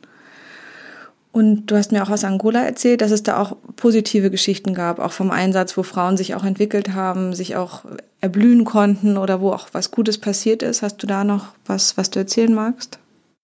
Und 1.31 1.67
du 1.67 1.77
hast 1.77 1.93
mir 1.93 2.03
auch 2.03 2.11
aus 2.11 2.25
Angola 2.25 2.63
erzählt, 2.63 3.01
dass 3.01 3.11
es 3.11 3.23
da 3.23 3.41
auch 3.41 3.57
positive 3.77 4.31
Geschichten 4.31 4.75
gab, 4.75 4.99
auch 4.99 5.13
vom 5.13 5.31
Einsatz, 5.31 5.77
wo 5.77 5.83
Frauen 5.83 6.17
sich 6.17 6.35
auch 6.35 6.45
entwickelt 6.45 6.95
haben, 6.95 7.35
sich 7.35 7.55
auch 7.55 7.83
erblühen 8.21 8.65
konnten 8.65 9.19
oder 9.19 9.41
wo 9.41 9.53
auch 9.53 9.69
was 9.73 9.91
Gutes 9.91 10.19
passiert 10.19 10.63
ist. 10.63 10.83
Hast 10.83 11.03
du 11.03 11.07
da 11.07 11.25
noch 11.25 11.49
was, 11.67 11.97
was 11.97 12.11
du 12.11 12.19
erzählen 12.19 12.55
magst? 12.55 12.99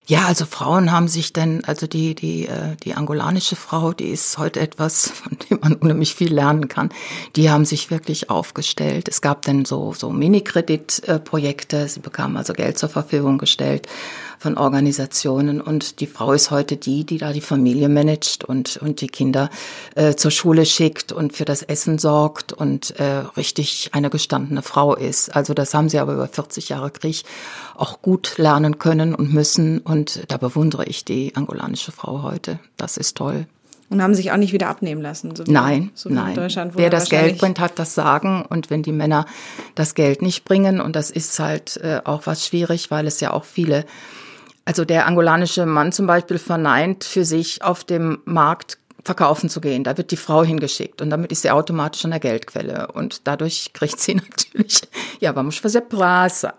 Ja, 0.07 0.27
also 0.27 0.45
Frauen 0.45 0.93
haben 0.93 1.09
sich 1.09 1.33
denn, 1.33 1.65
also 1.65 1.87
die, 1.87 2.15
die, 2.15 2.47
äh, 2.47 2.77
die 2.83 2.93
angolanische 2.93 3.57
Frau, 3.57 3.95
die 3.95 4.09
ist 4.09 4.37
heute 4.37 4.61
etwas, 4.61 5.09
von 5.11 5.39
dem 5.49 5.61
man 5.63 5.75
unheimlich 5.75 6.15
viel 6.15 6.33
lernen 6.33 6.69
kann. 6.69 6.91
Die 7.37 7.51
haben 7.51 7.65
sich 7.65 7.91
wirklich 7.91 8.29
aufgestellt. 8.29 9.09
Es 9.09 9.23
gab 9.23 9.43
dann 9.43 9.65
so, 9.65 9.95
so 9.95 10.11
Mini-Kreditprojekte. 10.11 11.89
Sie 11.89 12.01
bekamen 12.01 12.37
also 12.37 12.53
Geld 12.53 12.77
zur 12.77 12.91
Verfügung 12.91 13.39
gestellt 13.39 13.89
von 14.45 14.59
Organisationen 14.59 15.63
und 15.63 16.01
die 16.01 16.07
Frau 16.07 16.35
ist 16.35 16.51
heute 16.51 16.77
die, 16.77 17.05
die 17.05 17.17
da 17.17 17.33
die 17.33 17.41
Familie 17.41 17.89
managt 17.89 18.45
und, 18.45 18.77
und 18.77 19.01
die 19.01 19.07
Kinder 19.07 19.49
äh, 19.95 20.17
zur 20.17 20.31
Schule 20.31 20.67
schickt 20.67 21.13
und 21.13 21.33
für 21.33 21.47
das 21.47 21.63
Essen 21.63 21.99
sorgt 21.99 22.53
und 22.53 23.01
äh, 23.01 23.23
richtig 23.39 23.89
eine 23.95 24.11
gestandene 24.11 24.61
Frau 24.61 24.97
ist. 24.97 25.35
Also 25.35 25.55
das 25.55 25.73
haben 25.73 25.89
sie 25.89 25.99
aber 25.99 26.13
über 26.13 26.29
40 26.29 26.69
Jahre 26.69 26.91
Krieg 26.91 27.23
auch 27.75 28.03
gut 28.03 28.37
lernen 28.37 28.77
können 28.77 29.15
und 29.15 29.33
müssen 29.33 29.79
und 29.79 30.25
da 30.29 30.37
bewundere 30.37 30.85
ich 30.85 31.07
die 31.07 31.35
angolanische 31.35 31.91
Frau 31.91 32.23
heute. 32.23 32.59
Das 32.77 32.99
ist 32.99 33.17
toll. 33.17 33.47
Und 33.89 34.03
haben 34.03 34.15
sich 34.15 34.31
auch 34.31 34.37
nicht 34.37 34.53
wieder 34.53 34.69
abnehmen 34.69 35.01
lassen. 35.01 35.35
So 35.35 35.47
wie, 35.47 35.53
nein, 35.53 35.91
so 35.95 36.11
wie 36.11 36.15
nein. 36.15 36.37
Wer 36.75 36.91
das 36.91 37.09
Geld 37.09 37.39
bringt, 37.39 37.61
hat 37.61 37.79
das 37.79 37.95
Sagen. 37.95 38.45
Und 38.47 38.69
wenn 38.69 38.83
die 38.83 38.93
Männer 38.93 39.25
das 39.75 39.95
Geld 39.95 40.21
nicht 40.21 40.45
bringen, 40.45 40.83
und 40.83 40.97
das 40.97 41.11
ist 41.11 41.39
halt 41.39 41.79
äh, 41.79 42.03
auch 42.05 42.27
was 42.27 42.47
schwierig, 42.47 42.91
weil 42.91 43.07
es 43.07 43.21
ja 43.21 43.33
auch 43.33 43.45
viele 43.45 43.87
also 44.65 44.85
der 44.85 45.07
angolanische 45.07 45.67
Mann 45.67 45.93
zum 45.93 46.07
Beispiel 46.07 46.39
verneint 46.39 47.05
für 47.05 47.25
sich 47.25 47.63
auf 47.63 47.85
dem 47.85 48.21
Markt 48.25 48.79
verkaufen 49.05 49.51
zu 49.51 49.61
gehen. 49.61 49.85
Da 49.85 49.97
wird 49.97 50.11
die 50.11 50.17
Frau 50.17 50.43
hingeschickt 50.43 51.03
und 51.03 51.11
damit 51.11 51.31
ist 51.33 51.43
sie 51.43 51.51
automatisch 51.51 52.05
an 52.05 52.11
der 52.11 52.21
Geldquelle. 52.21 52.89
Und 52.93 53.27
dadurch 53.27 53.73
kriegt 53.73 54.01
sie 54.01 54.15
natürlich, 54.55 54.83
ja, 55.21 55.35
vamos 55.35 55.59
fazer 55.59 55.83
praça. 55.83 56.55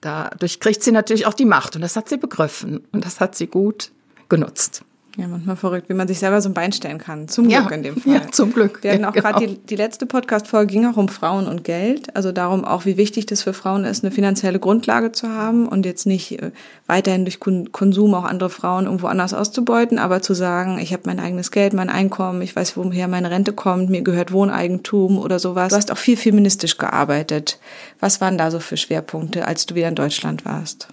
Dadurch 0.00 0.60
kriegt 0.60 0.82
sie 0.82 0.92
natürlich 0.92 1.26
auch 1.26 1.34
die 1.34 1.44
Macht 1.44 1.76
und 1.76 1.82
das 1.82 1.96
hat 1.96 2.08
sie 2.08 2.16
begriffen 2.16 2.86
und 2.92 3.04
das 3.04 3.20
hat 3.20 3.34
sie 3.34 3.46
gut 3.46 3.90
genutzt. 4.28 4.82
Ja, 5.20 5.28
manchmal 5.28 5.56
verrückt, 5.56 5.90
wie 5.90 5.94
man 5.94 6.08
sich 6.08 6.18
selber 6.18 6.40
so 6.40 6.48
ein 6.48 6.54
Bein 6.54 6.72
stellen 6.72 6.96
kann. 6.96 7.28
Zum 7.28 7.48
Glück 7.48 7.70
ja, 7.70 7.76
in 7.76 7.82
dem 7.82 7.96
Fall. 8.00 8.14
Ja, 8.14 8.32
zum 8.32 8.54
Glück. 8.54 8.82
Wir 8.82 8.92
hatten 8.92 9.04
auch 9.04 9.12
genau. 9.12 9.32
gerade 9.32 9.46
die, 9.46 9.58
die 9.58 9.76
letzte 9.76 10.06
Podcast-Folge 10.06 10.72
ging 10.72 10.86
auch 10.86 10.96
um 10.96 11.08
Frauen 11.10 11.46
und 11.46 11.62
Geld. 11.62 12.16
Also 12.16 12.32
darum 12.32 12.64
auch, 12.64 12.86
wie 12.86 12.96
wichtig 12.96 13.26
das 13.26 13.42
für 13.42 13.52
Frauen 13.52 13.84
ist, 13.84 14.02
eine 14.02 14.12
finanzielle 14.12 14.58
Grundlage 14.58 15.12
zu 15.12 15.28
haben 15.28 15.68
und 15.68 15.84
jetzt 15.84 16.06
nicht 16.06 16.40
äh, 16.40 16.52
weiterhin 16.86 17.26
durch 17.26 17.38
Konsum 17.38 18.14
auch 18.14 18.24
andere 18.24 18.48
Frauen 18.48 18.86
irgendwo 18.86 19.08
anders 19.08 19.34
auszubeuten, 19.34 19.98
aber 19.98 20.22
zu 20.22 20.32
sagen, 20.32 20.78
ich 20.78 20.94
habe 20.94 21.02
mein 21.04 21.20
eigenes 21.20 21.50
Geld, 21.50 21.74
mein 21.74 21.90
Einkommen, 21.90 22.40
ich 22.40 22.56
weiß, 22.56 22.78
woher 22.78 23.06
meine 23.06 23.30
Rente 23.30 23.52
kommt, 23.52 23.90
mir 23.90 24.00
gehört 24.00 24.32
Wohneigentum 24.32 25.18
oder 25.18 25.38
sowas. 25.38 25.68
Du 25.68 25.76
hast 25.76 25.92
auch 25.92 25.98
viel 25.98 26.16
feministisch 26.16 26.78
gearbeitet. 26.78 27.58
Was 27.98 28.22
waren 28.22 28.38
da 28.38 28.50
so 28.50 28.58
für 28.58 28.78
Schwerpunkte, 28.78 29.46
als 29.46 29.66
du 29.66 29.74
wieder 29.74 29.88
in 29.88 29.96
Deutschland 29.96 30.46
warst? 30.46 30.88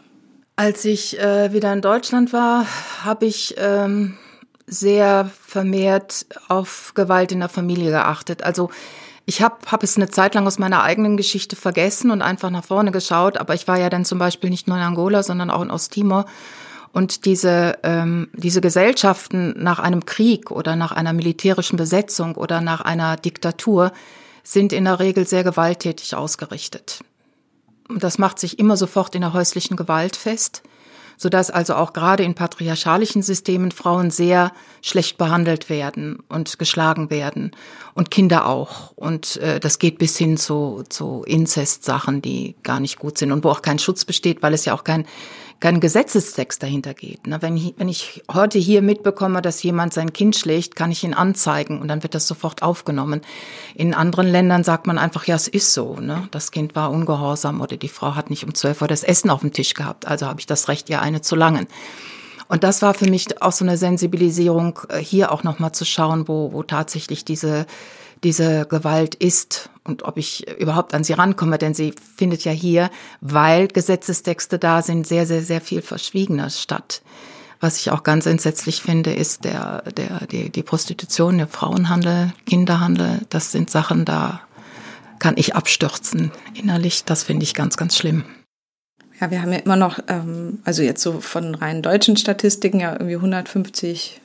Als 0.60 0.86
ich 0.86 1.20
äh, 1.20 1.54
wieder 1.54 1.72
in 1.72 1.82
Deutschland 1.82 2.34
war, 2.34 2.66
habe 3.04 3.28
ich 3.28 3.54
ähm, 3.60 4.18
sehr 4.66 5.30
vermehrt 5.46 6.26
auf 6.48 6.94
Gewalt 6.96 7.32
in 7.32 7.42
der 7.42 7.48
Familie 7.48 7.92
geachtet. 7.92 8.42
Also 8.42 8.72
ich 9.28 9.44
habe 9.44 9.58
hab 9.68 9.84
es 9.84 9.98
eine 9.98 10.10
Zeit 10.10 10.34
lang 10.34 10.48
aus 10.48 10.58
meiner 10.58 10.82
eigenen 10.82 11.16
Geschichte 11.16 11.56
vergessen 11.56 12.10
und 12.10 12.24
einfach 12.24 12.50
nach 12.50 12.64
vorne 12.64 12.92
geschaut, 12.92 13.38
aber 13.38 13.54
ich 13.54 13.68
war 13.68 13.78
ja 13.78 13.92
dann 13.92 14.04
zum 14.04 14.18
Beispiel 14.18 14.50
nicht 14.50 14.68
nur 14.68 14.78
in 14.78 14.84
Angola, 14.84 15.22
sondern 15.22 15.52
auch 15.52 15.62
in 15.62 15.70
Osttimor. 15.70 16.26
Und 16.92 17.26
diese, 17.26 17.78
ähm, 17.84 18.30
diese 18.34 18.60
Gesellschaften 18.60 19.54
nach 19.62 19.78
einem 19.78 20.06
Krieg 20.06 20.50
oder 20.50 20.76
nach 20.76 20.92
einer 20.92 21.14
militärischen 21.14 21.78
Besetzung 21.78 22.34
oder 22.34 22.62
nach 22.62 22.82
einer 22.82 23.16
Diktatur 23.16 23.92
sind 24.42 24.74
in 24.74 24.86
der 24.86 25.00
Regel 25.00 25.28
sehr 25.28 25.44
gewalttätig 25.44 26.16
ausgerichtet. 26.16 27.04
Das 27.90 28.18
macht 28.18 28.40
sich 28.40 28.60
immer 28.60 28.78
sofort 28.78 29.16
in 29.16 29.22
der 29.22 29.34
häuslichen 29.34 29.78
Gewalt 29.78 30.16
fest, 30.16 30.64
sodass 31.18 31.50
also 31.50 31.76
auch 31.76 31.94
gerade 31.94 32.24
in 32.24 32.36
patriarchalischen 32.36 33.24
Systemen 33.24 33.72
Frauen 33.72 34.12
sehr 34.12 34.52
schlecht 34.82 35.18
behandelt 35.18 35.70
werden 35.70 36.20
und 36.30 36.60
geschlagen 36.60 37.10
werden 37.10 37.52
und 37.94 38.12
Kinder 38.12 38.46
auch. 38.46 38.92
Und 38.96 39.38
äh, 39.38 39.60
das 39.60 39.80
geht 39.80 39.98
bis 39.98 40.18
hin 40.18 40.38
zu, 40.38 40.84
zu 40.90 41.24
Inzest-Sachen, 41.26 42.22
die 42.22 42.56
gar 42.64 42.80
nicht 42.80 43.00
gut 43.00 43.18
sind 43.18 43.32
und 43.32 43.44
wo 43.44 43.50
auch 43.50 43.62
kein 43.62 43.80
Schutz 43.80 44.06
besteht, 44.06 44.44
weil 44.44 44.54
es 44.54 44.66
ja 44.66 44.74
auch 44.74 44.84
kein 44.84 45.06
kein 45.60 45.80
Gesetzestext 45.80 46.62
dahinter 46.62 46.94
geht. 46.94 47.22
Wenn 47.26 47.58
ich, 47.58 47.74
wenn 47.78 47.90
ich 47.90 48.24
heute 48.32 48.60
hier 48.60 48.82
mitbekomme, 48.82 49.42
dass 49.42 49.64
jemand 49.64 49.94
sein 49.94 50.14
Kind 50.14 50.36
schlägt, 50.36 50.76
kann 50.76 50.92
ich 50.92 51.04
ihn 51.04 51.14
anzeigen 51.14 51.82
und 51.82 51.88
dann 51.88 52.04
wird 52.04 52.14
das 52.14 52.28
sofort 52.28 52.62
aufgenommen. 52.62 53.22
In 53.74 53.94
anderen 53.94 54.28
Ländern 54.28 54.64
sagt 54.64 54.86
man 54.86 54.98
einfach, 54.98 55.26
ja, 55.26 55.36
es 55.36 55.48
ist 55.48 55.74
so. 55.74 55.96
Ne? 55.96 56.28
Das 56.32 56.52
Kind 56.52 56.76
war 56.76 56.92
ungehorsam 56.92 57.62
oder 57.62 57.78
die 57.78 57.90
Frau 57.90 58.16
hat 58.16 58.30
nicht 58.30 58.44
um 58.44 58.54
zwölf 58.54 58.82
Uhr 58.82 58.88
das 58.88 59.04
Essen 59.04 59.30
auf 59.30 59.42
dem 59.42 59.52
Tisch 59.52 59.74
gehabt, 59.74 60.08
also 60.08 60.28
habe 60.28 60.40
ich 60.40 60.46
das 60.46 60.68
Recht, 60.68 60.90
ihr 60.90 61.02
eine 61.02 61.22
zu 61.22 61.36
langen. 61.36 61.68
Und 62.50 62.64
das 62.64 62.82
war 62.82 62.94
für 62.94 63.10
mich 63.10 63.42
auch 63.42 63.52
so 63.52 63.66
eine 63.66 63.78
Sensibilisierung, 63.78 64.80
äh, 64.90 65.00
hier 65.00 65.32
auch 65.32 65.44
nochmal 65.44 65.74
zu 65.74 65.86
schauen, 65.86 66.28
wo, 66.28 66.54
wo 66.54 66.64
tatsächlich 66.64 67.26
diese 67.26 67.66
diese 68.24 68.66
Gewalt 68.66 69.16
ist 69.16 69.70
und 69.84 70.04
ob 70.04 70.18
ich 70.18 70.48
überhaupt 70.60 70.94
an 70.94 71.04
sie 71.04 71.14
rankomme, 71.14 71.58
denn 71.58 71.74
sie 71.74 71.94
findet 72.18 72.44
ja 72.44 72.52
hier, 72.52 72.90
weil 73.22 73.68
Gesetzestexte 73.68 74.60
da 74.60 74.82
sind, 74.82 75.08
sehr, 75.08 75.26
sehr, 75.26 75.42
sehr 75.42 75.62
viel 75.62 75.82
verschwiegener 75.82 76.50
statt. 76.50 77.02
Was 77.60 77.78
ich 77.78 77.90
auch 77.90 78.04
ganz 78.04 78.26
entsetzlich 78.26 78.82
finde, 78.82 79.14
ist 79.14 79.44
der, 79.44 79.82
der, 79.94 80.28
die, 80.28 80.50
die 80.52 80.64
Prostitution, 80.64 81.38
der 81.38 81.48
Frauenhandel, 81.48 82.34
Kinderhandel. 82.46 83.22
Das 83.30 83.52
sind 83.52 83.70
Sachen, 83.70 84.06
da 84.06 84.42
kann 85.20 85.36
ich 85.38 85.56
abstürzen 85.56 86.32
innerlich. 86.54 87.04
Das 87.06 87.24
finde 87.24 87.44
ich 87.44 87.56
ganz, 87.56 87.78
ganz 87.78 87.98
schlimm. 87.98 88.26
Ja, 89.20 89.32
wir 89.32 89.42
haben 89.42 89.52
ja 89.52 89.60
immer 89.60 89.76
noch, 89.76 89.98
ähm, 90.08 90.60
also 90.64 90.84
jetzt 90.84 91.02
so 91.02 91.20
von 91.22 91.56
rein 91.56 91.82
deutschen 91.82 92.18
Statistiken 92.18 92.80
ja 92.80 92.92
irgendwie 92.92 93.16
150 93.16 94.22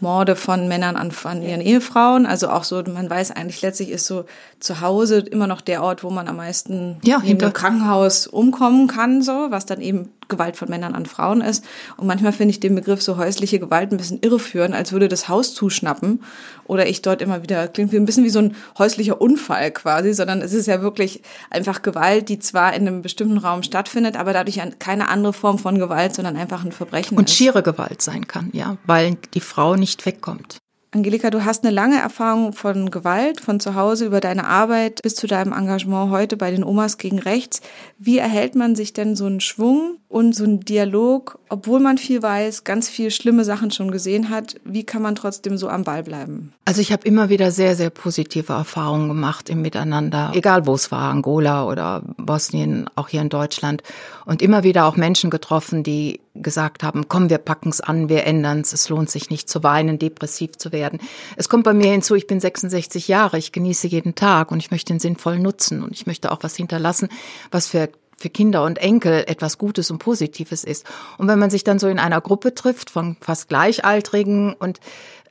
Morde 0.00 0.36
von 0.36 0.68
Männern 0.68 0.96
an, 0.96 1.12
an 1.24 1.42
ihren 1.42 1.60
Ehefrauen. 1.60 2.26
Also 2.26 2.48
auch 2.48 2.64
so, 2.64 2.82
man 2.82 3.08
weiß 3.08 3.30
eigentlich 3.32 3.62
letztlich 3.62 3.90
ist 3.90 4.06
so 4.06 4.24
zu 4.58 4.80
Hause 4.80 5.18
immer 5.18 5.46
noch 5.46 5.60
der 5.60 5.82
Ort, 5.82 6.02
wo 6.02 6.10
man 6.10 6.28
am 6.28 6.36
meisten 6.36 6.96
ja, 7.02 7.20
hinter 7.20 7.50
dem 7.50 7.52
Krankenhaus 7.52 8.26
umkommen 8.26 8.86
kann, 8.86 9.22
so, 9.22 9.46
was 9.50 9.66
dann 9.66 9.80
eben 9.80 10.10
Gewalt 10.30 10.56
von 10.56 10.70
Männern 10.70 10.94
an 10.94 11.04
Frauen 11.04 11.42
ist. 11.42 11.64
Und 11.98 12.06
manchmal 12.06 12.32
finde 12.32 12.52
ich 12.52 12.60
den 12.60 12.74
Begriff 12.74 13.02
so 13.02 13.18
häusliche 13.18 13.60
Gewalt 13.60 13.92
ein 13.92 13.98
bisschen 13.98 14.20
irreführend, 14.22 14.74
als 14.74 14.92
würde 14.92 15.08
das 15.08 15.28
Haus 15.28 15.54
zuschnappen 15.54 16.22
oder 16.64 16.88
ich 16.88 17.02
dort 17.02 17.20
immer 17.20 17.42
wieder, 17.42 17.68
klingt 17.68 17.92
wie 17.92 17.96
ein 17.96 18.06
bisschen 18.06 18.24
wie 18.24 18.30
so 18.30 18.38
ein 18.38 18.56
häuslicher 18.78 19.20
Unfall 19.20 19.70
quasi, 19.72 20.14
sondern 20.14 20.40
es 20.40 20.54
ist 20.54 20.66
ja 20.66 20.80
wirklich 20.80 21.20
einfach 21.50 21.82
Gewalt, 21.82 22.28
die 22.28 22.38
zwar 22.38 22.72
in 22.72 22.86
einem 22.86 23.02
bestimmten 23.02 23.38
Raum 23.38 23.62
stattfindet, 23.62 24.16
aber 24.16 24.32
dadurch 24.32 24.60
keine 24.78 25.08
andere 25.08 25.32
Form 25.32 25.58
von 25.58 25.78
Gewalt, 25.78 26.14
sondern 26.14 26.36
einfach 26.36 26.64
ein 26.64 26.72
Verbrechen 26.72 27.18
Und 27.18 27.28
ist. 27.28 27.36
schiere 27.36 27.62
Gewalt 27.62 28.00
sein 28.00 28.26
kann, 28.26 28.50
ja, 28.52 28.76
weil 28.86 29.16
die 29.34 29.40
Frau 29.40 29.76
nicht 29.76 30.06
wegkommt. 30.06 30.60
Angelika, 30.92 31.30
du 31.30 31.44
hast 31.44 31.62
eine 31.62 31.72
lange 31.72 32.00
Erfahrung 32.00 32.52
von 32.52 32.90
Gewalt, 32.90 33.40
von 33.40 33.60
zu 33.60 33.76
Hause 33.76 34.06
über 34.06 34.20
deine 34.20 34.48
Arbeit 34.48 35.02
bis 35.02 35.14
zu 35.14 35.28
deinem 35.28 35.52
Engagement 35.52 36.10
heute 36.10 36.36
bei 36.36 36.50
den 36.50 36.64
Omas 36.64 36.98
gegen 36.98 37.20
Rechts. 37.20 37.60
Wie 37.96 38.18
erhält 38.18 38.56
man 38.56 38.74
sich 38.74 38.92
denn 38.92 39.14
so 39.14 39.26
einen 39.26 39.38
Schwung 39.38 39.98
und 40.08 40.34
so 40.34 40.42
einen 40.42 40.58
Dialog, 40.58 41.38
obwohl 41.48 41.78
man 41.78 41.96
viel 41.96 42.24
weiß, 42.24 42.64
ganz 42.64 42.88
viel 42.88 43.12
schlimme 43.12 43.44
Sachen 43.44 43.70
schon 43.70 43.92
gesehen 43.92 44.30
hat? 44.30 44.56
Wie 44.64 44.82
kann 44.82 45.00
man 45.00 45.14
trotzdem 45.14 45.56
so 45.56 45.68
am 45.68 45.84
Ball 45.84 46.02
bleiben? 46.02 46.54
Also 46.64 46.80
ich 46.80 46.90
habe 46.90 47.06
immer 47.06 47.28
wieder 47.28 47.52
sehr, 47.52 47.76
sehr 47.76 47.90
positive 47.90 48.52
Erfahrungen 48.52 49.06
gemacht 49.06 49.48
im 49.48 49.62
Miteinander, 49.62 50.32
egal 50.34 50.66
wo 50.66 50.74
es 50.74 50.90
war, 50.90 51.12
Angola 51.12 51.68
oder 51.68 52.02
Bosnien, 52.16 52.90
auch 52.96 53.06
hier 53.06 53.20
in 53.20 53.28
Deutschland. 53.28 53.84
Und 54.26 54.42
immer 54.42 54.64
wieder 54.64 54.86
auch 54.86 54.96
Menschen 54.96 55.30
getroffen, 55.30 55.84
die 55.84 56.18
gesagt 56.34 56.82
haben, 56.82 57.08
komm, 57.08 57.28
wir 57.28 57.38
packen's 57.38 57.80
an, 57.80 58.08
wir 58.08 58.24
ändern's, 58.24 58.72
es 58.72 58.88
lohnt 58.88 59.10
sich 59.10 59.30
nicht 59.30 59.48
zu 59.48 59.62
weinen, 59.62 59.98
depressiv 59.98 60.56
zu 60.56 60.72
werden. 60.72 61.00
Es 61.36 61.48
kommt 61.48 61.64
bei 61.64 61.74
mir 61.74 61.90
hinzu, 61.90 62.14
ich 62.14 62.26
bin 62.26 62.40
66 62.40 63.08
Jahre, 63.08 63.38
ich 63.38 63.52
genieße 63.52 63.88
jeden 63.88 64.14
Tag 64.14 64.52
und 64.52 64.58
ich 64.58 64.70
möchte 64.70 64.92
den 64.92 65.00
sinnvoll 65.00 65.38
nutzen 65.38 65.82
und 65.82 65.92
ich 65.92 66.06
möchte 66.06 66.30
auch 66.30 66.42
was 66.42 66.56
hinterlassen, 66.56 67.08
was 67.50 67.66
für 67.66 67.90
für 68.20 68.28
Kinder 68.28 68.64
und 68.64 68.76
Enkel 68.76 69.24
etwas 69.26 69.56
Gutes 69.56 69.90
und 69.90 69.98
Positives 69.98 70.62
ist. 70.62 70.84
Und 71.16 71.26
wenn 71.26 71.38
man 71.38 71.48
sich 71.48 71.64
dann 71.64 71.78
so 71.78 71.88
in 71.88 71.98
einer 71.98 72.20
Gruppe 72.20 72.54
trifft 72.54 72.90
von 72.90 73.16
fast 73.22 73.48
Gleichaltrigen 73.48 74.52
und 74.52 74.78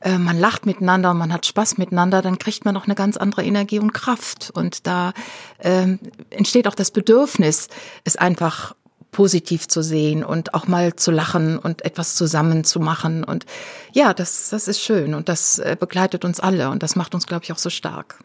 äh, 0.02 0.18
man 0.18 0.40
lacht 0.40 0.66
miteinander 0.66 1.12
und 1.12 1.18
man 1.18 1.32
hat 1.32 1.46
Spaß 1.46 1.78
miteinander, 1.78 2.22
dann 2.22 2.40
kriegt 2.40 2.66
man 2.66 2.76
auch 2.76 2.86
eine 2.86 2.96
ganz 2.96 3.16
andere 3.16 3.44
Energie 3.44 3.80
und 3.80 3.94
Kraft. 3.94 4.52
Und 4.54 4.88
da 4.88 5.14
äh, 5.60 5.98
entsteht 6.32 6.68
auch 6.68 6.76
das 6.76 6.90
Bedürfnis, 6.90 7.68
es 8.06 8.16
einfach 8.16 8.76
positiv 9.12 9.68
zu 9.68 9.82
sehen 9.82 10.24
und 10.24 10.54
auch 10.54 10.68
mal 10.68 10.96
zu 10.96 11.12
lachen 11.12 11.58
und 11.58 11.84
etwas 11.84 12.16
zusammen 12.16 12.64
zu 12.64 12.80
machen. 12.80 13.24
Und 13.24 13.46
ja, 13.92 14.14
das, 14.14 14.50
das 14.50 14.68
ist 14.68 14.82
schön 14.82 15.14
und 15.14 15.30
das 15.30 15.60
äh, 15.60 15.76
begleitet 15.80 16.26
uns 16.26 16.40
alle 16.40 16.70
und 16.70 16.84
das 16.84 16.96
macht 16.96 17.16
uns, 17.16 17.26
glaube 17.26 17.44
ich, 17.44 17.52
auch 17.52 17.58
so 17.58 17.70
stark. 17.70 18.20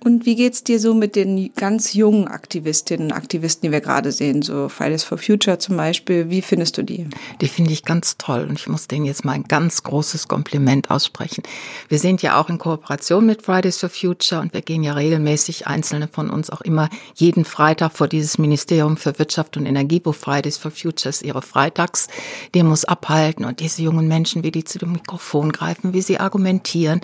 Und 0.00 0.26
wie 0.26 0.36
geht's 0.36 0.62
dir 0.62 0.78
so 0.78 0.94
mit 0.94 1.16
den 1.16 1.52
ganz 1.56 1.92
jungen 1.92 2.28
Aktivistinnen 2.28 3.10
und 3.10 3.16
Aktivisten, 3.16 3.66
die 3.66 3.72
wir 3.72 3.80
gerade 3.80 4.12
sehen, 4.12 4.42
so 4.42 4.68
Fridays 4.68 5.02
for 5.02 5.18
Future 5.18 5.58
zum 5.58 5.76
Beispiel? 5.76 6.30
Wie 6.30 6.40
findest 6.40 6.78
du 6.78 6.82
die? 6.82 7.08
Die 7.40 7.48
finde 7.48 7.72
ich 7.72 7.84
ganz 7.84 8.16
toll 8.16 8.46
und 8.48 8.60
ich 8.60 8.68
muss 8.68 8.86
denen 8.86 9.06
jetzt 9.06 9.24
mal 9.24 9.32
ein 9.32 9.42
ganz 9.44 9.82
großes 9.82 10.28
Kompliment 10.28 10.92
aussprechen. 10.92 11.42
Wir 11.88 11.98
sind 11.98 12.22
ja 12.22 12.40
auch 12.40 12.48
in 12.48 12.58
Kooperation 12.58 13.26
mit 13.26 13.42
Fridays 13.42 13.78
for 13.78 13.88
Future 13.88 14.40
und 14.40 14.54
wir 14.54 14.62
gehen 14.62 14.84
ja 14.84 14.92
regelmäßig, 14.92 15.66
einzelne 15.66 16.06
von 16.06 16.30
uns 16.30 16.50
auch 16.50 16.60
immer 16.60 16.90
jeden 17.16 17.44
Freitag 17.44 17.92
vor 17.92 18.06
dieses 18.06 18.38
Ministerium 18.38 18.96
für 18.96 19.18
Wirtschaft 19.18 19.56
und 19.56 19.66
Energie, 19.66 20.00
wo 20.04 20.12
Fridays 20.12 20.58
for 20.58 20.70
Futures 20.70 21.22
ihre 21.22 21.42
Freitagsdemos 21.42 22.84
abhalten 22.84 23.44
und 23.44 23.58
diese 23.58 23.82
jungen 23.82 24.06
Menschen, 24.06 24.44
wie 24.44 24.52
die 24.52 24.62
zu 24.62 24.78
dem 24.78 24.92
Mikrofon 24.92 25.50
greifen, 25.50 25.92
wie 25.92 26.02
sie 26.02 26.20
argumentieren, 26.20 27.00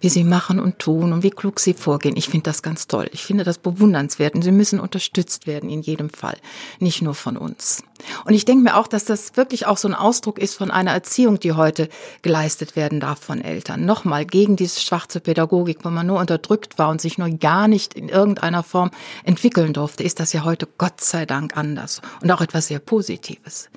wie 0.00 0.08
sie 0.08 0.24
machen 0.24 0.58
und 0.58 0.78
tun 0.78 1.12
und 1.12 1.22
wie 1.22 1.30
klug 1.30 1.60
sie 1.60 1.74
vorgehen. 1.74 2.16
Ich 2.16 2.30
finde 2.30 2.37
das 2.46 2.62
ganz 2.62 2.86
toll. 2.86 3.08
Ich 3.12 3.24
finde 3.24 3.44
das 3.44 3.58
bewundernswert 3.58 4.34
und 4.34 4.42
sie 4.42 4.52
müssen 4.52 4.80
unterstützt 4.80 5.46
werden 5.46 5.70
in 5.70 5.82
jedem 5.82 6.10
Fall, 6.10 6.36
nicht 6.78 7.02
nur 7.02 7.14
von 7.14 7.36
uns. 7.36 7.82
Und 8.24 8.34
ich 8.34 8.44
denke 8.44 8.64
mir 8.64 8.76
auch, 8.76 8.86
dass 8.86 9.04
das 9.04 9.36
wirklich 9.36 9.66
auch 9.66 9.76
so 9.76 9.88
ein 9.88 9.94
Ausdruck 9.94 10.38
ist 10.38 10.54
von 10.54 10.70
einer 10.70 10.92
Erziehung, 10.92 11.40
die 11.40 11.52
heute 11.52 11.88
geleistet 12.22 12.76
werden 12.76 13.00
darf 13.00 13.18
von 13.20 13.40
Eltern. 13.40 13.84
Nochmal 13.84 14.24
gegen 14.24 14.56
diese 14.56 14.80
schwarze 14.80 15.20
Pädagogik, 15.20 15.84
wo 15.84 15.90
man 15.90 16.06
nur 16.06 16.20
unterdrückt 16.20 16.78
war 16.78 16.90
und 16.90 17.00
sich 17.00 17.18
nur 17.18 17.28
gar 17.30 17.68
nicht 17.68 17.94
in 17.94 18.08
irgendeiner 18.08 18.62
Form 18.62 18.90
entwickeln 19.24 19.72
durfte, 19.72 20.04
ist 20.04 20.20
das 20.20 20.32
ja 20.32 20.44
heute 20.44 20.68
Gott 20.78 21.00
sei 21.00 21.26
Dank 21.26 21.56
anders 21.56 22.00
und 22.22 22.30
auch 22.30 22.40
etwas 22.40 22.68
sehr 22.68 22.78
Positives. 22.78 23.68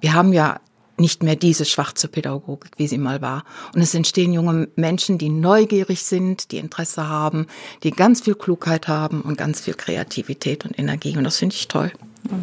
Wir 0.00 0.14
haben 0.14 0.32
ja 0.32 0.60
nicht 1.00 1.22
mehr 1.22 1.36
diese 1.36 1.64
schwarze 1.64 2.08
Pädagogik, 2.08 2.72
wie 2.76 2.88
sie 2.88 2.98
mal 2.98 3.20
war. 3.20 3.44
Und 3.74 3.80
es 3.80 3.94
entstehen 3.94 4.32
junge 4.32 4.68
Menschen, 4.76 5.18
die 5.18 5.28
neugierig 5.28 6.02
sind, 6.02 6.52
die 6.52 6.58
Interesse 6.58 7.08
haben, 7.08 7.46
die 7.82 7.90
ganz 7.90 8.22
viel 8.22 8.34
Klugheit 8.34 8.88
haben 8.88 9.22
und 9.22 9.36
ganz 9.36 9.60
viel 9.60 9.74
Kreativität 9.74 10.64
und 10.64 10.78
Energie. 10.78 11.16
Und 11.16 11.24
das 11.24 11.38
finde 11.38 11.54
ich 11.54 11.68
toll. 11.68 11.92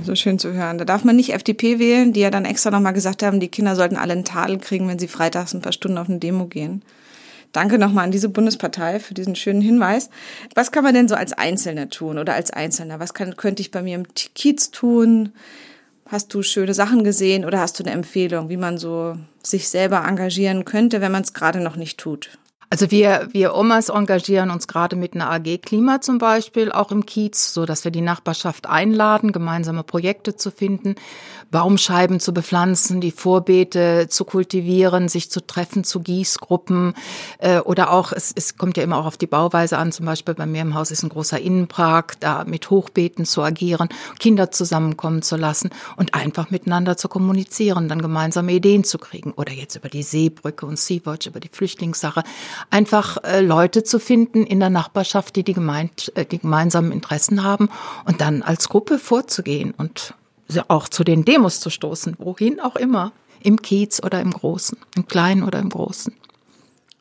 So 0.03 0.15
schön 0.15 0.39
zu 0.39 0.53
hören. 0.53 0.77
Da 0.77 0.85
darf 0.85 1.03
man 1.03 1.15
nicht 1.15 1.33
FDP 1.33 1.79
wählen, 1.79 2.13
die 2.13 2.21
ja 2.21 2.31
dann 2.31 2.45
extra 2.45 2.71
nochmal 2.71 2.93
gesagt 2.93 3.23
haben, 3.23 3.39
die 3.39 3.49
Kinder 3.49 3.75
sollten 3.75 3.97
alle 3.97 4.13
einen 4.13 4.25
Tadel 4.25 4.57
kriegen, 4.57 4.87
wenn 4.87 4.99
sie 4.99 5.07
freitags 5.07 5.53
ein 5.53 5.61
paar 5.61 5.73
Stunden 5.73 5.97
auf 5.97 6.09
eine 6.09 6.19
Demo 6.19 6.45
gehen. 6.45 6.81
Danke 7.51 7.77
nochmal 7.77 8.03
an 8.03 8.11
diese 8.11 8.27
Bundespartei 8.27 8.99
für 8.99 9.13
diesen 9.13 9.35
schönen 9.35 9.61
Hinweis. 9.61 10.09
Was 10.55 10.71
kann 10.71 10.83
man 10.83 10.93
denn 10.93 11.07
so 11.07 11.15
als 11.15 11.33
Einzelne 11.33 11.89
tun 11.89 12.17
oder 12.17 12.33
als 12.33 12.51
Einzelner? 12.51 12.99
Was 12.99 13.13
kann, 13.13 13.37
könnte 13.37 13.61
ich 13.61 13.71
bei 13.71 13.81
mir 13.81 13.95
im 13.95 14.07
Kiez 14.13 14.71
tun? 14.71 15.31
Hast 16.07 16.33
du 16.33 16.43
schöne 16.43 16.75
Sachen 16.75 17.03
gesehen 17.03 17.45
oder 17.45 17.59
hast 17.59 17.79
du 17.79 17.83
eine 17.83 17.91
Empfehlung, 17.91 18.49
wie 18.49 18.57
man 18.57 18.77
so 18.77 19.17
sich 19.41 19.69
selber 19.69 20.05
engagieren 20.07 20.63
könnte, 20.63 21.01
wenn 21.01 21.11
man 21.11 21.23
es 21.23 21.33
gerade 21.33 21.59
noch 21.59 21.77
nicht 21.77 21.97
tut? 21.99 22.37
Also 22.75 22.91
wir, 22.91 23.29
wir 23.31 23.55
Omas 23.55 23.87
engagieren 23.87 24.51
uns 24.51 24.67
gerade 24.67 24.97
mit 24.97 25.13
einer 25.13 25.31
AG 25.31 25.59
Klima 25.61 26.01
zum 26.01 26.17
Beispiel, 26.17 26.73
auch 26.73 26.91
im 26.91 27.05
Kiez, 27.05 27.53
so 27.53 27.65
dass 27.65 27.85
wir 27.85 27.91
die 27.91 28.01
Nachbarschaft 28.01 28.67
einladen, 28.67 29.31
gemeinsame 29.31 29.83
Projekte 29.83 30.35
zu 30.35 30.51
finden, 30.51 30.95
Baumscheiben 31.51 32.19
zu 32.19 32.33
bepflanzen, 32.33 32.99
die 32.99 33.11
Vorbeete 33.11 34.07
zu 34.09 34.25
kultivieren, 34.25 35.07
sich 35.07 35.31
zu 35.31 35.39
treffen 35.39 35.85
zu 35.85 36.01
Gießgruppen 36.01 36.95
äh, 37.37 37.59
oder 37.59 37.91
auch, 37.91 38.11
es, 38.11 38.33
es 38.35 38.57
kommt 38.57 38.75
ja 38.75 38.83
immer 38.83 38.97
auch 38.97 39.05
auf 39.05 39.15
die 39.15 39.25
Bauweise 39.25 39.77
an, 39.77 39.93
zum 39.93 40.05
Beispiel 40.05 40.33
bei 40.33 40.45
mir 40.45 40.61
im 40.61 40.75
Haus 40.75 40.91
ist 40.91 41.01
ein 41.01 41.07
großer 41.07 41.39
Innenpark, 41.39 42.19
da 42.19 42.43
mit 42.43 42.69
Hochbeeten 42.71 43.23
zu 43.23 43.41
agieren, 43.41 43.87
Kinder 44.19 44.51
zusammenkommen 44.51 45.21
zu 45.21 45.37
lassen 45.37 45.69
und 45.95 46.13
einfach 46.13 46.49
miteinander 46.49 46.97
zu 46.97 47.07
kommunizieren, 47.07 47.87
dann 47.87 48.01
gemeinsame 48.01 48.51
Ideen 48.51 48.83
zu 48.83 48.97
kriegen. 48.97 49.31
Oder 49.31 49.53
jetzt 49.53 49.77
über 49.77 49.87
die 49.87 50.03
Seebrücke 50.03 50.65
und 50.65 50.77
Sea-Watch, 50.77 51.27
über 51.27 51.39
die 51.39 51.47
Flüchtlingssache, 51.49 52.23
einfach 52.69 53.23
äh, 53.23 53.41
Leute 53.41 53.83
zu 53.83 53.99
finden 53.99 54.45
in 54.45 54.59
der 54.59 54.69
Nachbarschaft, 54.69 55.35
die 55.35 55.43
die, 55.43 55.53
gemeint, 55.53 56.11
äh, 56.15 56.25
die 56.25 56.39
gemeinsamen 56.39 56.91
Interessen 56.91 57.43
haben 57.43 57.69
und 58.05 58.21
dann 58.21 58.41
als 58.41 58.69
Gruppe 58.69 58.99
vorzugehen 58.99 59.73
und 59.77 60.13
auch 60.67 60.89
zu 60.89 61.03
den 61.03 61.25
Demos 61.25 61.59
zu 61.59 61.69
stoßen, 61.69 62.15
wohin 62.19 62.59
auch 62.59 62.75
immer, 62.75 63.11
im 63.41 63.61
Kiez 63.61 64.01
oder 64.03 64.21
im 64.21 64.31
Großen, 64.31 64.77
im 64.95 65.07
Kleinen 65.07 65.43
oder 65.43 65.59
im 65.59 65.69
Großen. 65.69 66.13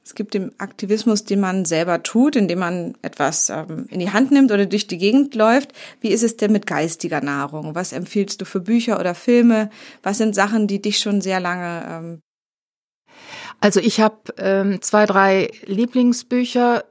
Es 0.05 0.15
gibt 0.15 0.35
den 0.35 0.53
Aktivismus, 0.61 1.25
den 1.25 1.41
man 1.41 1.65
selber 1.65 2.03
tut, 2.03 2.37
indem 2.37 2.59
man 2.59 2.95
etwas 3.01 3.49
ähm, 3.49 3.87
in 3.89 4.01
die 4.01 4.11
Hand 4.11 4.31
nimmt 4.31 4.53
oder 4.53 4.67
durch 4.67 4.87
die 4.87 4.99
Gegend 4.99 5.35
läuft. 5.35 5.73
Wie 6.03 6.09
ist 6.09 6.23
es 6.23 6.37
denn 6.37 6.53
mit 6.53 6.67
geistiger 6.67 7.23
Nahrung? 7.23 7.75
Was 7.75 7.93
empfiehlst 7.93 8.39
du 8.41 8.45
für 8.45 8.61
Bücher 8.61 9.01
oder 9.01 9.15
Filme? 9.15 9.71
Was 10.03 10.19
sind 10.19 10.35
Sachen, 10.35 10.67
die 10.67 10.83
dich 10.83 10.99
schon 10.99 11.23
sehr 11.23 11.41
lange 11.41 11.85
ähm 11.89 12.21
also 13.61 13.81
ich 13.81 14.01
habe 14.01 14.17
ähm, 14.39 14.83
zwei, 14.83 15.07
drei 15.07 15.51
Lieblingsbücher. 15.65 16.85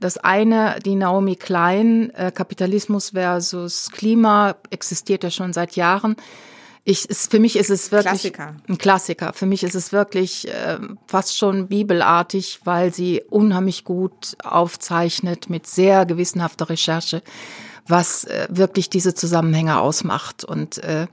Das 0.00 0.18
eine, 0.18 0.78
die 0.84 0.96
Naomi 0.96 1.36
Klein, 1.36 2.10
äh, 2.10 2.32
Kapitalismus 2.32 3.10
versus 3.10 3.90
Klima, 3.92 4.56
existiert 4.70 5.24
ja 5.24 5.30
schon 5.30 5.52
seit 5.52 5.76
Jahren. 5.76 6.16
Ich, 6.84 7.08
ist, 7.08 7.30
für 7.30 7.38
mich 7.38 7.54
ist 7.56 7.70
es 7.70 7.92
wirklich 7.92 8.10
Klassiker. 8.10 8.56
ein 8.68 8.78
Klassiker. 8.78 9.32
Für 9.32 9.46
mich 9.46 9.62
ist 9.62 9.76
es 9.76 9.92
wirklich 9.92 10.48
äh, 10.48 10.78
fast 11.06 11.38
schon 11.38 11.68
bibelartig, 11.68 12.60
weil 12.64 12.92
sie 12.92 13.22
unheimlich 13.30 13.84
gut 13.84 14.36
aufzeichnet 14.42 15.48
mit 15.48 15.68
sehr 15.68 16.04
gewissenhafter 16.06 16.68
Recherche, 16.68 17.22
was 17.86 18.24
äh, 18.24 18.48
wirklich 18.50 18.90
diese 18.90 19.14
Zusammenhänge 19.14 19.80
ausmacht. 19.80 20.44
Und 20.44 20.78
äh, 20.78 21.06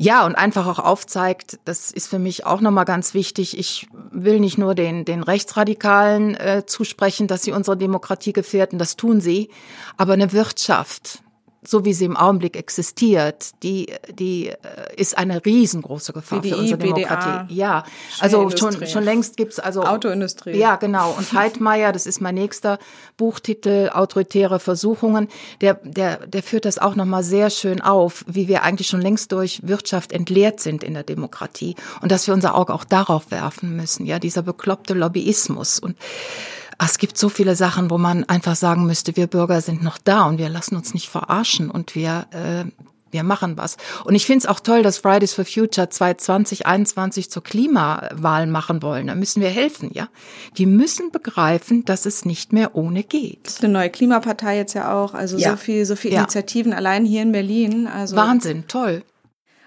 ja, 0.00 0.24
und 0.24 0.36
einfach 0.36 0.68
auch 0.68 0.78
aufzeigt, 0.78 1.58
das 1.64 1.90
ist 1.90 2.06
für 2.06 2.20
mich 2.20 2.46
auch 2.46 2.60
nochmal 2.60 2.84
ganz 2.84 3.14
wichtig. 3.14 3.58
Ich 3.58 3.88
will 4.12 4.38
nicht 4.38 4.56
nur 4.56 4.76
den, 4.76 5.04
den 5.04 5.24
Rechtsradikalen 5.24 6.36
äh, 6.36 6.62
zusprechen, 6.64 7.26
dass 7.26 7.42
sie 7.42 7.50
unsere 7.50 7.76
Demokratie 7.76 8.32
gefährden, 8.32 8.78
das 8.78 8.94
tun 8.94 9.20
sie, 9.20 9.50
aber 9.96 10.12
eine 10.12 10.32
Wirtschaft, 10.32 11.24
so 11.62 11.84
wie 11.84 11.92
sie 11.92 12.04
im 12.04 12.16
Augenblick 12.16 12.56
existiert, 12.56 13.50
die, 13.62 13.92
die 14.12 14.48
äh, 14.48 14.56
ist 14.96 15.18
eine 15.18 15.44
riesengroße 15.44 16.12
Gefahr 16.12 16.40
BDI, 16.40 16.50
für 16.50 16.56
unsere 16.58 16.78
Demokratie. 16.78 17.46
BDA, 17.46 17.46
ja, 17.48 17.84
also 18.20 18.50
schon, 18.50 18.86
schon 18.86 19.02
längst 19.02 19.36
gibt's 19.36 19.58
also 19.58 19.82
Autoindustrie. 19.82 20.56
Ja, 20.56 20.76
genau. 20.76 21.14
Und 21.16 21.32
Heidmeier, 21.32 21.92
das 21.92 22.06
ist 22.06 22.20
mein 22.20 22.36
nächster 22.36 22.78
Buchtitel, 23.16 23.90
autoritäre 23.92 24.60
Versuchungen. 24.60 25.28
Der, 25.60 25.74
der, 25.82 26.26
der 26.26 26.42
führt 26.42 26.64
das 26.64 26.78
auch 26.78 26.94
nochmal 26.94 27.24
sehr 27.24 27.50
schön 27.50 27.80
auf, 27.80 28.24
wie 28.28 28.46
wir 28.46 28.62
eigentlich 28.62 28.88
schon 28.88 29.00
längst 29.00 29.32
durch 29.32 29.60
Wirtschaft 29.66 30.12
entleert 30.12 30.60
sind 30.60 30.84
in 30.84 30.94
der 30.94 31.02
Demokratie 31.02 31.74
und 32.00 32.12
dass 32.12 32.26
wir 32.26 32.34
unser 32.34 32.54
Auge 32.54 32.72
auch 32.72 32.84
darauf 32.84 33.30
werfen 33.30 33.74
müssen. 33.76 34.06
Ja, 34.06 34.18
dieser 34.18 34.42
bekloppte 34.42 34.94
Lobbyismus 34.94 35.80
und 35.80 35.96
es 36.86 36.98
gibt 36.98 37.18
so 37.18 37.28
viele 37.28 37.56
Sachen, 37.56 37.90
wo 37.90 37.98
man 37.98 38.24
einfach 38.24 38.56
sagen 38.56 38.86
müsste, 38.86 39.16
wir 39.16 39.26
Bürger 39.26 39.60
sind 39.60 39.82
noch 39.82 39.98
da 39.98 40.24
und 40.26 40.38
wir 40.38 40.48
lassen 40.48 40.76
uns 40.76 40.94
nicht 40.94 41.08
verarschen 41.08 41.70
und 41.70 41.94
wir 41.94 42.26
äh, 42.30 42.70
Wir 43.10 43.22
machen 43.22 43.56
was. 43.56 43.76
Und 44.04 44.14
ich 44.14 44.26
finde 44.26 44.40
es 44.40 44.46
auch 44.46 44.60
toll, 44.60 44.82
dass 44.82 44.98
Fridays 44.98 45.32
for 45.32 45.44
Future 45.44 45.88
2021 45.88 47.30
zur 47.30 47.42
Klimawahl 47.42 48.46
machen 48.46 48.82
wollen. 48.82 49.06
Da 49.06 49.14
müssen 49.14 49.40
wir 49.40 49.48
helfen, 49.48 49.90
ja. 49.94 50.08
Die 50.58 50.66
müssen 50.66 51.10
begreifen, 51.10 51.84
dass 51.84 52.04
es 52.04 52.24
nicht 52.24 52.52
mehr 52.52 52.74
ohne 52.74 53.02
geht. 53.02 53.46
Das 53.46 53.54
ist 53.54 53.64
eine 53.64 53.72
neue 53.72 53.90
Klimapartei 53.90 54.58
jetzt 54.58 54.74
ja 54.74 54.92
auch. 54.92 55.14
Also 55.14 55.38
ja. 55.38 55.52
so 55.52 55.56
viel, 55.56 55.86
so 55.86 55.96
viel 55.96 56.12
Initiativen 56.12 56.72
ja. 56.72 56.78
allein 56.78 57.06
hier 57.06 57.22
in 57.22 57.32
Berlin. 57.32 57.86
Also 57.86 58.14
Wahnsinn, 58.16 58.68
toll. 58.68 59.02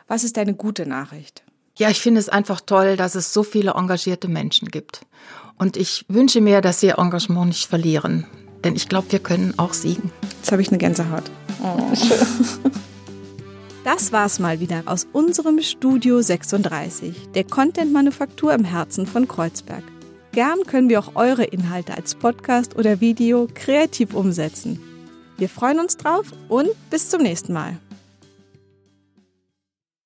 Was 0.07 0.23
ist 0.23 0.37
deine 0.37 0.53
gute 0.53 0.85
Nachricht? 0.85 1.43
Ja, 1.77 1.89
ich 1.89 1.99
finde 1.99 2.19
es 2.19 2.29
einfach 2.29 2.61
toll, 2.61 2.95
dass 2.95 3.15
es 3.15 3.33
so 3.33 3.43
viele 3.43 3.71
engagierte 3.71 4.27
Menschen 4.27 4.67
gibt. 4.67 5.01
Und 5.61 5.77
ich 5.77 6.05
wünsche 6.07 6.41
mir, 6.41 6.59
dass 6.59 6.79
sie 6.79 6.87
ihr 6.87 6.97
Engagement 6.97 7.49
nicht 7.49 7.67
verlieren. 7.67 8.25
Denn 8.63 8.75
ich 8.75 8.89
glaube, 8.89 9.11
wir 9.11 9.19
können 9.19 9.53
auch 9.57 9.73
siegen. 9.73 10.11
Jetzt 10.39 10.51
habe 10.51 10.63
ich 10.63 10.69
eine 10.69 10.79
Gänsehaut. 10.79 11.25
Oh. 11.63 11.77
Das 13.83 14.11
war's 14.11 14.39
mal 14.39 14.59
wieder 14.59 14.81
aus 14.85 15.07
unserem 15.13 15.61
Studio 15.61 16.21
36, 16.21 17.29
der 17.35 17.43
Content-Manufaktur 17.43 18.53
im 18.53 18.63
Herzen 18.63 19.05
von 19.05 19.27
Kreuzberg. 19.27 19.83
Gern 20.31 20.63
können 20.65 20.89
wir 20.89 20.99
auch 20.99 21.15
eure 21.15 21.43
Inhalte 21.43 21.95
als 21.95 22.15
Podcast 22.15 22.75
oder 22.75 22.99
Video 22.99 23.47
kreativ 23.53 24.15
umsetzen. 24.15 24.79
Wir 25.37 25.49
freuen 25.49 25.79
uns 25.79 25.97
drauf 25.97 26.25
und 26.47 26.69
bis 26.89 27.09
zum 27.09 27.21
nächsten 27.21 27.53
Mal. 27.53 27.77